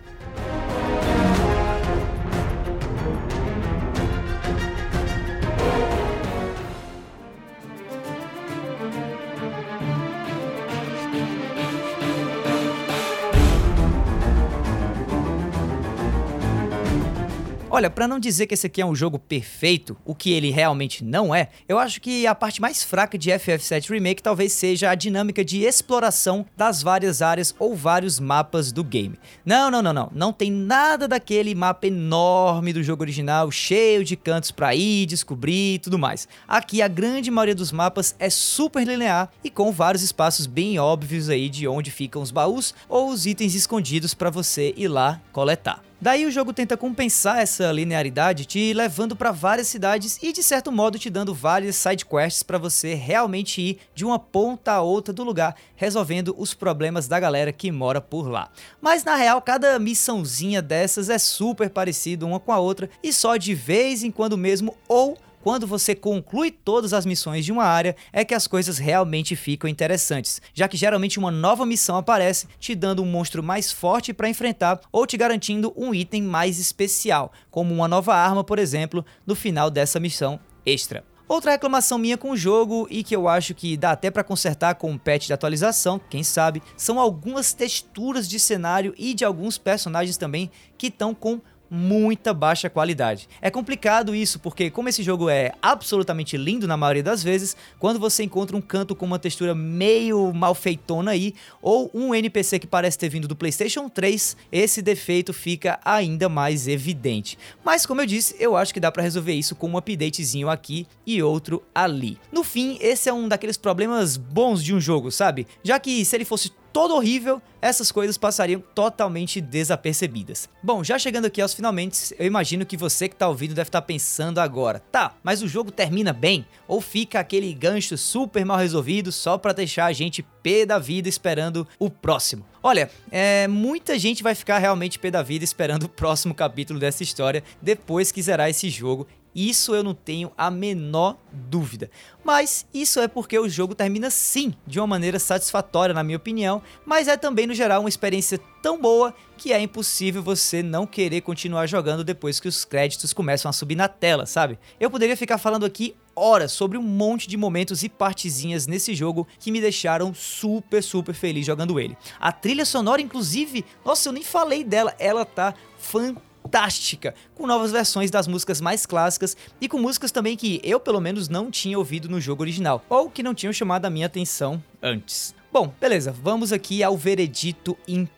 Olha, 17.77 17.91
para 17.91 18.07
não 18.07 18.19
dizer 18.19 18.48
que 18.48 18.55
esse 18.55 18.65
aqui 18.65 18.81
é 18.81 18.86
um 18.88 18.96
jogo 18.96 19.19
perfeito, 19.19 19.96
o 20.03 20.15
que 20.15 20.31
ele 20.34 20.50
realmente 20.50 21.03
não 21.03 21.36
é, 21.36 21.50
eu 21.69 21.77
acho 21.77 22.01
que 22.01 22.25
a 22.25 22.34
parte 22.34 22.60
mais 22.60 22.84
fraca 22.84 23.19
de 23.19 23.29
FF7 23.29 23.91
Remake 23.91 24.24
talvez 24.24 24.51
seja 24.53 24.89
a 24.89 24.96
dinâmica 24.96 25.46
de 25.46 25.62
exploração 25.62 26.43
das 26.57 26.81
várias 26.81 27.22
áreas 27.22 27.53
ou 27.60 27.75
vários 27.75 28.19
mapas 28.19 28.72
do 28.72 28.84
game. 28.84 29.19
Não, 29.46 29.69
não, 29.69 29.84
não, 29.84 29.93
não, 29.93 30.12
não 30.12 30.34
tem 30.34 30.50
nada 30.50 31.07
daquele 31.07 31.53
mapa 31.53 31.86
enorme 31.86 32.74
do 32.74 32.81
jogo 32.81 33.03
original, 33.03 33.51
cheio 33.51 34.03
de 34.03 34.15
cantos 34.15 34.50
para 34.50 34.74
ir, 34.74 35.05
descobrir 35.05 35.75
e 35.75 35.79
tudo 35.79 36.00
mais. 36.00 36.27
Aqui 36.48 36.81
a 36.81 36.88
grande 36.88 37.29
maioria 37.29 37.53
dos 37.53 37.72
mapas 37.72 38.15
é 38.17 38.31
super 38.31 38.88
linear 38.88 39.29
e 39.43 39.51
com 39.51 39.72
vários 39.72 40.01
espaços 40.01 40.48
bem 40.48 40.79
óbvios 40.79 41.29
aí 41.29 41.48
de 41.48 41.67
onde 41.67 41.91
ficam 41.91 42.24
os 42.24 42.31
baús 42.31 42.74
ou 42.89 43.12
os 43.12 43.27
itens 43.27 43.53
escondidos 43.53 44.15
para 44.15 44.31
você 44.31 44.74
ir 44.75 44.88
lá 44.88 45.22
coletar. 45.31 45.87
Daí 46.00 46.27
o 46.27 46.32
jogo 46.32 46.54
tenta 46.54 46.77
compensar 46.77 47.39
essa 47.39 47.72
linearidade 47.72 48.46
te 48.46 48.72
levando 48.72 49.16
para 49.16 49.32
várias 49.32 49.68
cidades 49.68 50.20
e 50.22 50.32
de 50.32 50.44
certo 50.44 50.72
modo 50.72 51.00
te 51.00 51.10
dando 51.10 51.34
várias 51.34 51.75
side 51.75 52.06
quests 52.06 52.44
para 52.44 52.60
você 52.60 52.94
realmente 52.94 53.60
ir 53.60 53.80
de 53.96 54.06
uma 54.06 54.20
ponta 54.20 54.74
a 54.74 54.82
outra 54.82 55.12
do 55.12 55.24
lugar, 55.24 55.56
resolvendo 55.75 56.36
os 56.38 56.54
problemas 56.54 57.08
da 57.08 57.20
galera 57.20 57.51
que 57.51 57.72
mora 57.72 58.00
por 58.00 58.30
lá. 58.30 58.51
Mas 58.80 59.04
na 59.04 59.16
real, 59.16 59.42
cada 59.42 59.80
missãozinha 59.80 60.62
dessas 60.62 61.10
é 61.10 61.18
super 61.18 61.68
parecida 61.68 62.27
uma 62.27 62.39
com 62.39 62.51
a 62.51 62.60
outra 62.60 62.88
e 63.01 63.12
só 63.12 63.36
de 63.36 63.56
vez 63.56 64.04
em 64.04 64.12
quando 64.12 64.38
mesmo 64.38 64.77
ou 64.88 65.18
quando 65.48 65.66
você 65.66 65.96
conclui 65.96 66.51
todas 66.51 66.92
as 66.92 67.06
missões 67.06 67.46
de 67.46 67.54
uma 67.54 67.63
área, 67.63 67.96
é 68.12 68.25
que 68.25 68.34
as 68.34 68.48
coisas 68.48 68.77
realmente 68.77 69.34
ficam 69.34 69.70
interessantes, 69.70 70.42
já 70.54 70.68
que 70.68 70.75
geralmente 70.75 71.18
uma 71.18 71.32
nova 71.32 71.66
missão 71.66 71.96
aparece, 71.96 72.50
te 72.60 72.75
dando 72.75 73.01
um 73.01 73.06
monstro 73.06 73.42
mais 73.42 73.72
forte 73.72 74.13
para 74.13 74.27
enfrentar 74.27 74.82
ou 74.92 75.08
te 75.08 75.16
garantindo 75.16 75.74
um 75.77 75.96
item 75.96 76.22
mais 76.22 76.60
especial, 76.60 77.32
como 77.50 77.74
uma 77.74 77.88
nova 77.88 78.13
arma, 78.13 78.44
por 78.44 78.60
exemplo, 78.60 79.06
no 79.25 79.36
final 79.36 79.72
dessa 79.72 80.01
missão 80.01 80.38
extra. 80.66 81.06
Outra 81.30 81.51
reclamação 81.51 81.98
minha 81.98 82.18
com 82.18 82.32
o 82.32 82.38
jogo 82.38 82.86
e 82.89 83.01
que 83.01 83.16
eu 83.16 83.27
acho 83.30 83.54
que 83.54 83.77
dá 83.77 83.92
até 83.92 84.12
para 84.12 84.25
consertar 84.25 84.75
com 84.75 84.92
um 84.92 84.98
patch 84.98 85.27
de 85.27 85.34
atualização, 85.34 86.00
quem 86.10 86.24
sabe, 86.24 86.62
são 86.75 87.00
algumas 87.00 87.54
texturas 87.54 88.27
de 88.27 88.38
cenário 88.38 88.94
e 88.98 89.13
de 89.13 89.24
alguns 89.24 89.58
personagens 89.58 90.18
também 90.18 90.51
que 90.77 90.88
estão 90.88 91.13
com 91.13 91.42
muita 91.69 92.33
baixa 92.33 92.69
qualidade. 92.69 93.27
É 93.41 93.50
complicado 93.50 94.15
isso 94.15 94.39
porque 94.39 94.69
como 94.69 94.89
esse 94.89 95.03
jogo 95.03 95.29
é 95.29 95.51
absolutamente 95.62 96.37
lindo 96.37 96.68
na 96.68 96.77
maioria 96.77 97.03
das 97.03 97.24
vezes, 97.24 97.55
quando 97.79 98.00
você 98.00 98.24
encontra 98.24 98.55
um 98.55 98.61
canto 98.61 98.96
com 98.96 99.05
uma 99.05 99.20
textura 99.20 99.53
meio 99.53 100.33
mal 100.33 100.55
feitona 100.55 101.11
aí, 101.11 101.33
ou 101.61 101.89
um 101.94 102.13
NPC 102.13 102.59
que 102.59 102.68
parece 102.68 102.98
ter 102.98 103.09
vindo 103.09 103.27
do 103.27 103.35
PlayStation 103.35 103.89
3, 103.89 104.37
esse 104.51 104.81
defeito 104.81 105.33
fica 105.33 105.79
ainda 105.83 106.29
mais 106.29 106.68
evidente. 106.68 107.37
Mas 107.63 107.85
como 107.85 108.01
eu 108.01 108.05
disse, 108.05 108.35
eu 108.39 108.55
acho 108.55 108.74
que 108.74 108.79
dá 108.79 108.92
para 108.92 109.03
resolver 109.03 109.33
isso 109.33 109.55
com 109.55 109.68
um 109.68 109.77
updatezinho 109.77 110.50
aqui 110.50 110.87
e 111.05 111.22
outro 111.22 111.63
ali. 111.74 112.18
No 112.31 112.44
fim, 112.44 112.77
esse 112.81 113.09
é 113.09 113.13
um 113.13 113.27
daqueles 113.27 113.57
problemas 113.57 114.18
bons 114.18 114.63
de 114.63 114.74
um 114.74 114.79
jogo, 114.79 115.11
sabe? 115.11 115.48
Já 115.63 115.79
que 115.79 116.03
se 116.05 116.15
ele 116.15 116.25
fosse 116.25 116.51
todo 116.77 116.94
horrível, 116.94 117.42
essas 117.59 117.92
coisas 117.92 118.20
passariam 118.20 118.61
totalmente 118.75 119.42
desapercebidas. 119.42 120.48
Bom, 120.61 120.83
já 120.83 121.00
chegando 121.00 121.25
aqui 121.25 121.42
aos 121.42 121.55
finalmente, 121.55 122.16
eu 122.20 122.27
imagino 122.27 122.68
que 122.68 122.77
você 122.77 123.09
que 123.09 123.16
tá 123.16 123.27
ouvindo 123.27 123.55
deve 123.55 123.70
estar 123.70 123.81
tá 123.81 123.87
pensando 123.87 124.37
agora, 124.37 124.77
tá, 124.92 125.16
mas 125.24 125.42
o 125.42 125.48
jogo 125.48 125.72
termina 125.72 126.13
bem? 126.13 126.46
Ou 126.68 126.79
fica 126.79 127.20
aquele 127.20 127.51
gancho 127.51 127.98
super 127.98 128.46
mal 128.46 128.59
resolvido 128.59 129.11
só 129.11 129.40
para 129.40 129.53
deixar 129.53 129.87
a 129.87 129.92
gente 129.92 130.22
pé 130.44 130.68
da 130.68 130.77
vida 130.77 131.09
esperando 131.09 131.68
o 131.79 131.90
próximo? 131.90 132.46
Olha, 132.61 132.92
é, 133.09 133.48
muita 133.48 133.98
gente 133.98 134.22
vai 134.22 134.35
ficar 134.35 134.59
realmente 134.59 135.00
pé 135.00 135.09
da 135.09 135.24
vida 135.24 135.44
esperando 135.44 135.85
o 135.85 135.90
próximo 135.90 136.35
capítulo 136.35 136.79
dessa 136.79 137.01
história 137.01 137.44
depois 137.59 138.11
que 138.11 138.22
zerar 138.22 138.51
esse 138.51 138.70
jogo 138.70 139.07
isso 139.37 139.75
eu 139.75 139.83
não 139.83 139.93
tenho 139.93 140.31
a 140.35 140.50
menor 140.50 141.15
dúvida. 141.31 141.91
Mas 142.23 142.65
isso 142.73 143.00
é 143.00 143.07
porque 143.07 143.37
o 143.37 143.47
jogo 143.47 143.75
termina 143.75 144.09
sim 144.09 144.51
de 144.65 144.79
uma 144.79 144.87
maneira 144.87 145.19
satisfatória, 145.19 145.93
na 145.93 146.03
minha 146.03 146.17
opinião, 146.17 146.59
mas 146.83 147.07
é 147.07 147.15
também 147.15 147.45
no 147.45 147.53
geral 147.53 147.81
uma 147.81 147.89
experiência 147.89 148.39
tão 148.63 148.81
boa 148.81 149.13
que 149.37 149.53
é 149.53 149.61
impossível 149.61 150.23
você 150.23 150.63
não 150.63 150.87
querer 150.87 151.21
continuar 151.21 151.67
jogando 151.67 152.03
depois 152.03 152.39
que 152.39 152.47
os 152.47 152.65
créditos 152.65 153.13
começam 153.13 153.47
a 153.47 153.53
subir 153.53 153.75
na 153.75 153.87
tela, 153.87 154.25
sabe? 154.25 154.57
Eu 154.79 154.89
poderia 154.89 155.15
ficar 155.15 155.37
falando 155.37 155.67
aqui 155.67 155.95
horas 156.15 156.51
sobre 156.51 156.75
um 156.75 156.81
monte 156.81 157.27
de 157.27 157.37
momentos 157.37 157.83
e 157.83 157.89
partezinhas 157.89 158.65
nesse 158.65 158.95
jogo 158.95 159.27
que 159.39 159.51
me 159.51 159.61
deixaram 159.61 160.15
super, 160.15 160.81
super 160.81 161.13
feliz 161.13 161.45
jogando 161.45 161.79
ele. 161.79 161.95
A 162.19 162.31
trilha 162.31 162.65
sonora, 162.65 163.00
inclusive, 163.00 163.63
nossa, 163.85 164.09
eu 164.09 164.13
nem 164.13 164.23
falei 164.23 164.63
dela, 164.63 164.95
ela 164.97 165.23
tá 165.23 165.53
fantástica 165.77 166.26
fantástica, 166.48 167.14
com 167.36 167.46
novas 167.46 167.72
versões 167.72 168.10
das 168.10 168.27
músicas 168.27 168.62
mais 168.62 168.86
clássicas 168.86 169.36
e 169.60 169.68
com 169.68 169.77
músicas 169.77 170.12
também 170.12 170.38
que 170.38 170.62
eu 170.64 170.79
pelo 170.79 171.01
menos 171.01 171.27
não 171.27 171.51
tinha 171.51 171.77
ouvido 171.77 172.07
no 172.07 172.22
jogo 172.22 172.42
original, 172.42 172.83
ou 172.90 173.10
que 173.10 173.22
não 173.22 173.36
tinham 173.36 173.51
chamado 173.51 173.86
a 173.86 173.90
minha 173.90 174.05
atenção 174.05 174.64
antes. 174.81 175.36
Bom, 175.51 175.74
beleza, 175.79 176.12
vamos 176.12 176.53
aqui 176.53 176.81
ao 176.81 176.98
veredito 176.98 177.77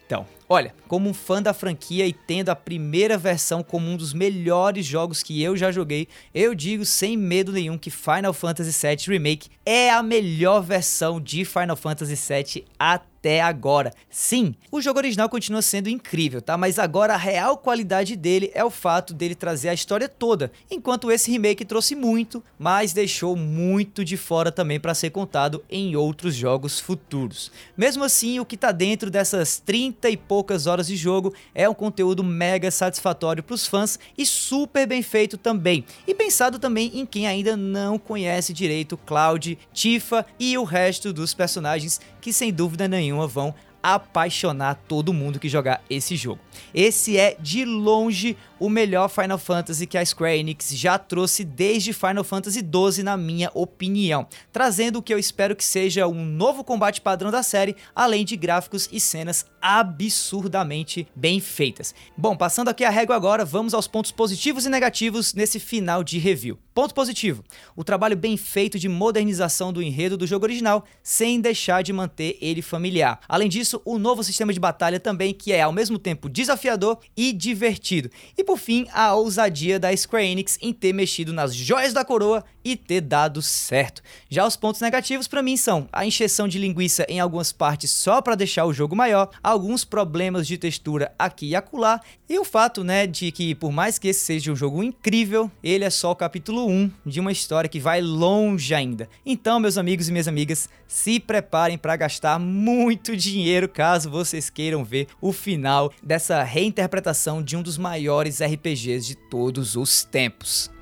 então. 0.10 0.26
Olha, 0.52 0.74
como 0.88 1.08
um 1.08 1.14
fã 1.14 1.40
da 1.40 1.54
franquia 1.54 2.08
e 2.08 2.12
tendo 2.12 2.50
a 2.50 2.56
primeira 2.56 3.20
versão 3.20 3.62
como 3.62 3.88
um 3.88 3.96
dos 3.96 4.12
melhores 4.12 4.84
jogos 4.84 5.22
que 5.22 5.44
eu 5.44 5.56
já 5.56 5.72
joguei, 5.72 6.08
eu 6.34 6.56
digo 6.56 6.84
sem 6.84 7.16
medo 7.16 7.52
nenhum 7.52 7.78
que 7.78 7.92
Final 7.92 8.34
Fantasy 8.34 8.72
VII 8.72 9.16
Remake 9.16 9.52
é 9.64 9.92
a 9.92 10.02
melhor 10.02 10.62
versão 10.62 11.22
de 11.22 11.46
Final 11.46 11.76
Fantasy 11.76 12.16
VII 12.16 12.66
até 12.80 13.42
agora. 13.42 13.94
Sim, 14.10 14.56
o 14.72 14.82
jogo 14.82 14.98
original 14.98 15.30
continua 15.30 15.62
sendo 15.62 15.90
incrível, 15.90 16.42
tá? 16.42 16.58
Mas 16.58 16.80
agora 16.80 17.14
a 17.14 17.18
real 17.18 17.56
qualidade 17.56 18.16
dele 18.16 18.50
é 18.56 18.64
o 18.64 18.72
fato 18.72 19.14
dele 19.14 19.36
trazer 19.36 19.70
a 19.70 19.74
história 19.74 20.10
toda, 20.10 20.52
enquanto 20.72 21.12
esse 21.12 21.30
remake 21.30 21.66
trouxe 21.66 21.96
muito, 21.96 22.44
mas 22.58 22.94
deixou 22.94 23.36
muito 23.36 24.04
de 24.04 24.18
fora 24.18 24.52
também 24.52 24.80
para 24.80 24.96
ser 24.96 25.12
contado 25.12 25.64
em 25.70 25.96
outros 25.96 26.34
jogos 26.34 26.80
futuros. 26.80 27.52
Mesmo 27.78 28.04
assim, 28.04 28.40
o 28.40 28.46
que 28.46 28.58
tá 28.58 28.72
dentro 28.72 29.12
dessas 29.12 29.60
30 29.60 29.99
e 30.08 30.16
poucas 30.16 30.68
horas 30.68 30.86
de 30.86 30.96
jogo 30.96 31.34
é 31.56 31.68
um 31.68 31.74
conteúdo 31.74 32.24
mega 32.24 32.70
satisfatório 32.70 33.42
para 33.42 33.56
os 33.56 33.66
fãs 33.66 33.98
e 34.16 34.24
super 34.24 34.86
bem 34.86 35.02
feito 35.02 35.36
também. 35.36 35.84
E 36.06 36.14
pensado 36.14 36.60
também 36.60 36.92
em 36.94 37.08
quem 37.08 37.26
ainda 37.26 37.58
não 37.58 37.98
conhece 37.98 38.54
direito 38.54 38.96
Cloud, 38.98 39.58
Tifa 39.74 40.24
e 40.40 40.56
o 40.56 40.64
resto 40.64 41.12
dos 41.12 41.34
personagens 41.34 42.00
que 42.22 42.32
sem 42.32 42.54
dúvida 42.54 42.88
nenhuma 42.88 43.26
vão 43.26 43.56
apaixonar 43.82 44.76
todo 44.88 45.14
mundo 45.14 45.40
que 45.40 45.50
jogar 45.50 45.82
esse 45.90 46.16
jogo. 46.16 46.40
Esse 46.74 47.18
é 47.18 47.36
de 47.40 47.66
longe 47.66 48.38
o 48.60 48.70
melhor 48.70 49.10
Final 49.10 49.38
Fantasy 49.38 49.88
que 49.88 49.98
a 49.98 50.06
Square 50.06 50.38
Enix 50.38 50.72
já 50.72 50.98
trouxe 50.98 51.44
desde 51.44 51.94
Final 51.94 52.24
Fantasy 52.24 52.60
XII, 52.60 53.04
na 53.04 53.16
minha 53.16 53.50
opinião, 53.54 54.28
trazendo 54.52 55.00
o 55.00 55.02
que 55.02 55.14
eu 55.14 55.20
espero 55.20 55.56
que 55.56 55.64
seja 55.64 56.08
um 56.08 56.26
novo 56.26 56.64
combate 56.64 57.02
padrão 57.02 57.32
da 57.32 57.42
série, 57.42 57.76
além 57.96 58.26
de 58.26 58.36
gráficos 58.36 58.90
e 58.92 59.00
cenas 59.00 59.46
absurdamente 59.62 61.08
bem 61.16 61.40
feitas. 61.40 61.94
Bom, 62.18 62.36
passando 62.36 62.70
aqui 62.70 62.84
a 62.84 62.90
régua 62.90 63.16
agora, 63.16 63.46
vamos 63.46 63.74
aos 63.74 63.88
pontos 63.88 64.12
positivos 64.12 64.66
e 64.66 64.70
negativos 64.70 65.34
nesse 65.34 65.60
final 65.60 66.04
de 66.04 66.18
review. 66.18 66.58
Ponto 66.74 66.94
positivo: 66.94 67.44
o 67.76 67.84
trabalho 67.84 68.16
bem 68.16 68.38
feito 68.38 68.80
de 68.80 68.88
modernização 68.88 69.74
do 69.74 69.82
enredo 69.82 70.16
do 70.16 70.26
jogo 70.26 70.46
original, 70.46 70.86
sem 71.04 71.42
deixar 71.42 71.84
de 71.84 71.92
manter 71.92 72.38
ele 72.40 72.62
familiar. 72.62 73.20
Além 73.28 73.50
disso, 73.50 73.82
o 73.84 73.98
novo 73.98 74.24
sistema 74.24 74.54
de 74.54 74.60
batalha 74.60 75.00
também, 75.00 75.34
que 75.34 75.52
é 75.52 75.62
ao 75.62 75.74
mesmo 75.74 76.00
tempo 76.00 76.30
desafiador 76.30 77.00
e 77.18 77.34
divertido. 77.34 78.10
E 78.38 78.44
por 78.50 78.58
fim, 78.58 78.88
a 78.92 79.14
ousadia 79.14 79.80
da 79.80 79.96
Square 79.96 80.26
Enix 80.26 80.58
em 80.60 80.74
ter 80.74 80.92
mexido 80.92 81.32
nas 81.32 81.54
joias 81.54 81.94
da 81.94 82.04
coroa 82.04 82.44
e 82.72 82.76
ter 82.76 83.02
dado 83.02 83.42
certo. 83.42 84.02
Já 84.30 84.46
os 84.46 84.56
pontos 84.56 84.82
negativos 84.82 85.28
para 85.28 85.42
mim 85.42 85.58
são 85.58 85.88
a 85.92 86.06
encheção 86.06 86.48
de 86.48 86.60
linguiça 86.60 87.06
em 87.10 87.20
algumas 87.20 87.52
partes 87.52 87.92
só 87.92 88.22
para 88.22 88.36
deixar 88.36 88.66
o 88.66 88.74
jogo 88.74 88.96
maior, 88.96 89.30
alguns 89.42 89.84
problemas 89.84 90.46
de 90.48 90.58
textura 90.58 91.12
aqui 91.18 91.48
e 91.48 91.56
acolá, 91.56 92.00
e 92.30 92.38
o 92.38 92.46
fato, 92.46 92.84
né, 92.84 93.08
de 93.08 93.32
que 93.32 93.56
por 93.56 93.72
mais 93.72 93.98
que 93.98 94.10
esse 94.10 94.20
seja 94.20 94.52
um 94.52 94.56
jogo 94.56 94.84
incrível, 94.84 95.52
ele 95.64 95.84
é 95.84 95.90
só 95.90 96.12
o 96.12 96.16
capítulo 96.16 96.68
1 96.68 96.92
de 97.06 97.20
uma 97.20 97.32
história 97.32 97.70
que 97.70 97.80
vai 97.80 98.02
longe 98.02 98.74
ainda. 98.74 99.10
Então, 99.26 99.60
meus 99.60 99.78
amigos 99.78 100.08
e 100.08 100.12
minhas 100.12 100.28
amigas, 100.28 100.70
se 100.88 101.20
preparem 101.20 101.78
para 101.78 101.96
gastar 101.96 102.40
muito 102.40 103.16
dinheiro 103.16 103.68
caso 103.68 104.10
vocês 104.10 104.50
queiram 104.50 104.84
ver 104.84 105.08
o 105.22 105.32
final 105.32 105.92
dessa 106.04 106.44
reinterpretação 106.44 107.42
de 107.42 107.58
um 107.58 107.62
dos 107.62 107.78
maiores 107.78 108.42
RPGs 108.42 109.08
de 109.08 109.16
todos 109.16 109.76
os 109.76 110.04
tempos. 110.04 110.79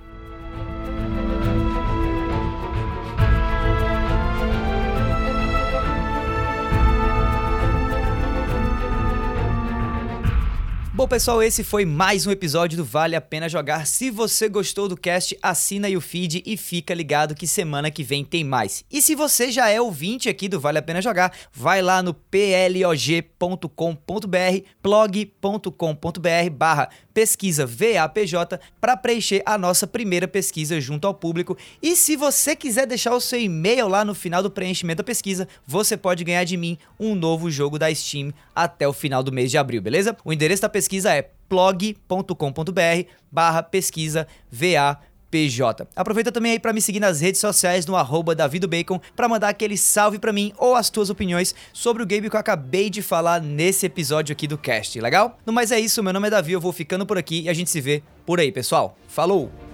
Bom, 10.97 11.07
pessoal, 11.07 11.43
esse 11.43 11.63
foi 11.63 11.85
mais 11.85 12.25
um 12.25 12.31
episódio 12.31 12.75
do 12.75 12.83
Vale 12.83 13.15
a 13.15 13.21
Pena 13.21 13.47
Jogar. 13.47 13.85
Se 13.85 14.09
você 14.09 14.49
gostou 14.49 14.87
do 14.87 14.97
cast, 14.97 15.37
assina 15.43 15.85
aí 15.85 15.95
o 15.95 16.01
feed 16.01 16.41
e 16.43 16.57
fica 16.57 16.91
ligado 16.91 17.35
que 17.35 17.45
semana 17.45 17.91
que 17.91 18.01
vem 18.01 18.25
tem 18.25 18.43
mais. 18.43 18.83
E 18.91 18.99
se 18.99 19.13
você 19.13 19.51
já 19.51 19.69
é 19.69 19.79
ouvinte 19.79 20.27
aqui 20.27 20.49
do 20.49 20.59
Vale 20.59 20.79
a 20.79 20.81
Pena 20.81 20.99
Jogar, 20.99 21.31
vai 21.53 21.83
lá 21.83 22.01
no 22.01 22.15
plog.com.br, 22.15 23.67
plog.com.br 24.81 26.49
barra 26.51 26.89
pesquisa 27.17 27.65
VAPJ 27.65 28.59
para 28.79 28.95
preencher 28.95 29.41
a 29.43 29.57
nossa 29.57 29.87
primeira 29.87 30.27
pesquisa 30.27 30.79
junto 30.79 31.07
ao 31.07 31.15
público. 31.15 31.57
E 31.81 31.95
se 31.95 32.15
você 32.15 32.55
quiser 32.55 32.85
deixar 32.85 33.15
o 33.15 33.19
seu 33.19 33.39
e-mail 33.39 33.87
lá 33.87 34.05
no 34.05 34.13
final 34.13 34.43
do 34.43 34.51
preenchimento 34.51 34.97
da 34.97 35.03
pesquisa, 35.03 35.47
você 35.65 35.97
pode 35.97 36.23
ganhar 36.23 36.43
de 36.43 36.55
mim 36.55 36.77
um 36.99 37.15
novo 37.15 37.49
jogo 37.49 37.79
da 37.79 37.91
Steam 37.91 38.31
até 38.55 38.87
o 38.87 38.93
final 38.93 39.23
do 39.23 39.31
mês 39.31 39.49
de 39.49 39.57
abril, 39.57 39.81
beleza? 39.81 40.15
O 40.23 40.31
endereço 40.31 40.61
da 40.61 40.69
pesquisa 40.69 41.11
é 41.11 41.27
plog.com.br 41.49 43.09
barra 43.31 43.63
pesquisa 43.63 44.27
VAPJ. 44.51 45.06
PJ. 45.29 45.87
Aproveita 45.95 46.31
também 46.31 46.53
aí 46.53 46.59
para 46.59 46.73
me 46.73 46.81
seguir 46.81 46.99
nas 46.99 47.21
redes 47.21 47.41
sociais 47.41 47.85
no 47.85 47.95
arroba 47.95 48.35
davidobacon 48.35 48.99
para 49.15 49.27
mandar 49.27 49.49
aquele 49.49 49.77
salve 49.77 50.19
para 50.19 50.33
mim 50.33 50.53
ou 50.57 50.75
as 50.75 50.89
tuas 50.89 51.09
opiniões 51.09 51.53
sobre 51.73 52.03
o 52.03 52.05
game 52.05 52.29
que 52.29 52.35
eu 52.35 52.39
acabei 52.39 52.89
de 52.89 53.01
falar 53.01 53.41
nesse 53.41 53.85
episódio 53.85 54.33
aqui 54.33 54.47
do 54.47 54.57
cast, 54.57 54.99
legal? 54.99 55.37
No 55.45 55.53
mais 55.53 55.71
é 55.71 55.79
isso, 55.79 56.03
meu 56.03 56.13
nome 56.13 56.27
é 56.27 56.31
Davi, 56.31 56.53
eu 56.53 56.61
vou 56.61 56.71
ficando 56.71 57.05
por 57.05 57.17
aqui 57.17 57.41
e 57.41 57.49
a 57.49 57.53
gente 57.53 57.69
se 57.69 57.81
vê 57.81 58.01
por 58.25 58.39
aí, 58.39 58.51
pessoal. 58.51 58.97
Falou! 59.07 59.66